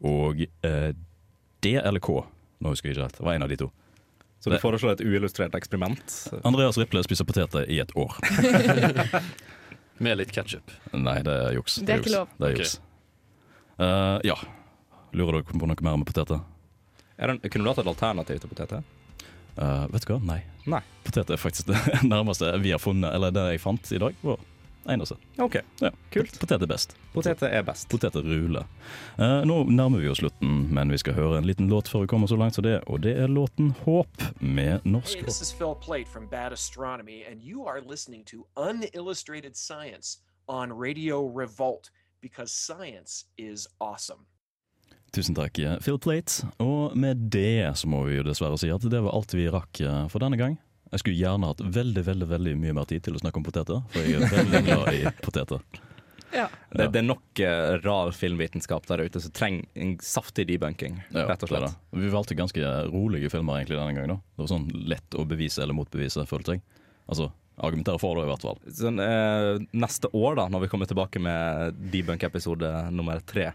[0.06, 2.22] og D eller K.
[2.64, 3.20] Nå husker jeg ikke helt.
[3.20, 3.72] Det var en av de to.
[4.40, 6.18] Så du Det- foreslår et uillustrert eksperiment?
[6.48, 8.16] Andreas Riple spiser poteter i et år.
[10.00, 10.72] Med litt ketsjup.
[10.96, 11.80] Nei, det er juks.
[11.84, 12.32] Det er ikke lov.
[12.40, 12.78] Det er juks.
[13.80, 14.38] Uh, ja.
[15.16, 16.42] Lurer dere på noe mer med poteter?
[17.20, 18.86] Er kunne du hatt et alternativ til poteter?
[19.60, 20.20] Uh, vet du hva?
[20.24, 20.40] Nei.
[20.70, 20.80] Nei.
[21.04, 21.80] Potet er faktisk det
[22.14, 24.16] nærmeste vi har funnet, eller det jeg fant i dag.
[24.24, 24.40] var
[24.88, 25.16] eneste.
[25.38, 26.40] OK, Ja, kult.
[26.40, 26.96] Potet er best.
[27.14, 27.90] Potet er best.
[27.90, 28.66] Poteter ruler.
[29.18, 32.08] Eh, nå nærmer vi oss slutten, men vi skal høre en liten låt før vi
[32.08, 35.54] kommer så langt som det, og det er låten 'Håp' med norsk Hey, this is
[35.54, 41.92] Phil Plate from Bad Astronomy, and you are listening to Unillustrated Science on Radio Revolt
[42.22, 44.26] because science is awesome.
[45.14, 46.48] Tusen takk, Phil Plate.
[46.60, 49.82] Og med det så må vi jo dessverre si at det var alt vi rakk
[49.82, 50.60] eh, for denne gang.
[50.90, 53.84] Jeg skulle gjerne hatt veldig veldig, veldig mye mer tid til å snakke om poteter,
[53.94, 55.62] for jeg er veldig glad i poteter.
[56.30, 61.24] Det, det er nok uh, rar filmvitenskap der ute som trenger en saftig debunking, Ja,
[61.32, 61.66] rett og slett.
[61.92, 62.02] det.
[62.04, 64.14] Vi valgte ganske rolige filmer egentlig denne gangen.
[64.14, 64.20] da.
[64.38, 66.64] Det var sånn lett å bevise eller motbevise, følte jeg.
[67.10, 68.62] Altså, argumentere for det i hvert fall.
[68.82, 73.50] Sånn, uh, neste år, da, når vi kommer tilbake med debunk-episode nummer tre,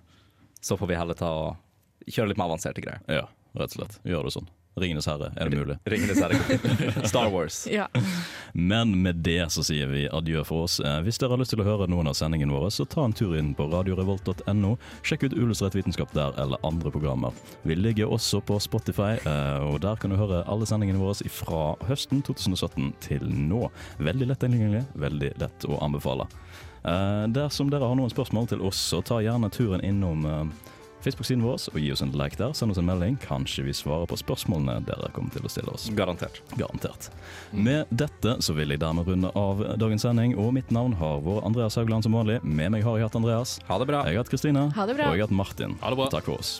[0.65, 3.07] så får vi heller ta og kjøre litt mer avanserte greier.
[3.07, 4.01] Ja, rett og slett.
[4.03, 4.51] Gjør det sånn.
[4.77, 5.77] Ringenes herre, er det mulig?
[5.87, 7.07] Ringenes herre.
[7.11, 7.61] Star Wars.
[7.71, 7.87] Ja.
[8.53, 10.81] Men med det så sier vi adjø for oss.
[10.83, 13.15] Eh, Hvis dere har lyst til å høre noen av sendingene våre, så ta en
[13.15, 14.73] tur inn på radiorevolt.no.
[15.07, 17.31] Sjekk ut Uillustrert vitenskap der, eller andre programmer.
[17.63, 21.63] Vi ligger også på Spotify, eh, og der kan du høre alle sendingene våre fra
[21.87, 23.69] høsten 2017 til nå.
[24.03, 26.27] Veldig lett tilgjengelig, veldig lett å anbefale.
[26.85, 30.27] Eh, Dersom dere har noen spørsmål til oss, så ta gjerne turen innom
[31.05, 32.55] Facebook-siden vår og gi oss en like der.
[32.57, 33.19] Send oss en melding.
[33.25, 35.89] Kanskje vi svarer på spørsmålene dere kommer til å stille oss.
[35.97, 36.41] Garantert.
[36.59, 37.11] Garantert.
[37.53, 41.47] Med dette så vil jeg dermed runde av dagens sending, og mitt navn har vært
[41.49, 42.41] Andreas Haugland som vanlig.
[42.45, 43.59] Med meg har jeg hatt Andreas.
[43.69, 44.05] Ha det bra.
[44.09, 44.69] Jeg har hatt Kristine.
[44.75, 45.13] Ha det bra.
[45.13, 45.79] Og jeg har hatt Martin.
[45.85, 46.11] Ha det bra.
[46.15, 46.59] Takk for oss.